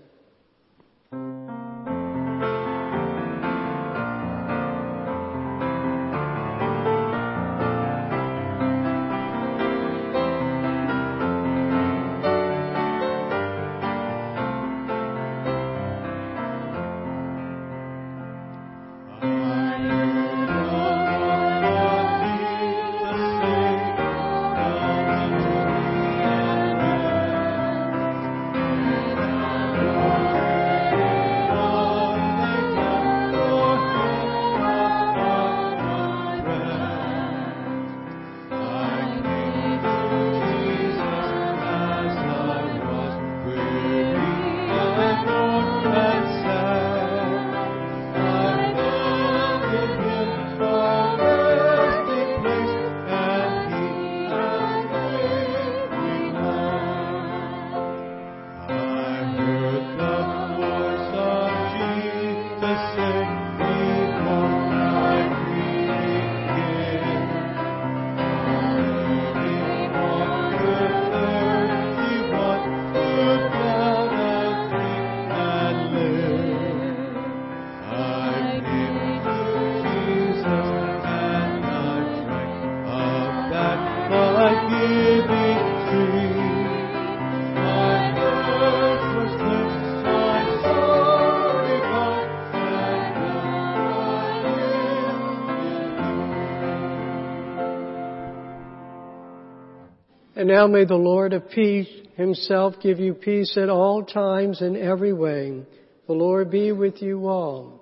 And 100.36 100.48
now 100.48 100.66
may 100.66 100.84
the 100.84 100.96
Lord 100.96 101.32
of 101.32 101.48
peace 101.50 101.88
himself 102.16 102.74
give 102.82 102.98
you 102.98 103.14
peace 103.14 103.56
at 103.56 103.68
all 103.68 104.04
times 104.04 104.60
and 104.60 104.76
every 104.76 105.12
way. 105.12 105.62
The 106.06 106.12
Lord 106.12 106.50
be 106.50 106.72
with 106.72 107.00
you 107.00 107.28
all. 107.28 107.80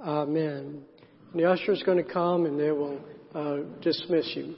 Amen. 0.00 0.82
And 1.32 1.40
the 1.40 1.48
usher 1.48 1.72
is 1.72 1.82
going 1.82 2.02
to 2.02 2.10
come 2.10 2.46
and 2.46 2.58
they 2.58 2.72
will 2.72 2.98
uh, 3.34 3.58
dismiss 3.80 4.30
you. 4.34 4.54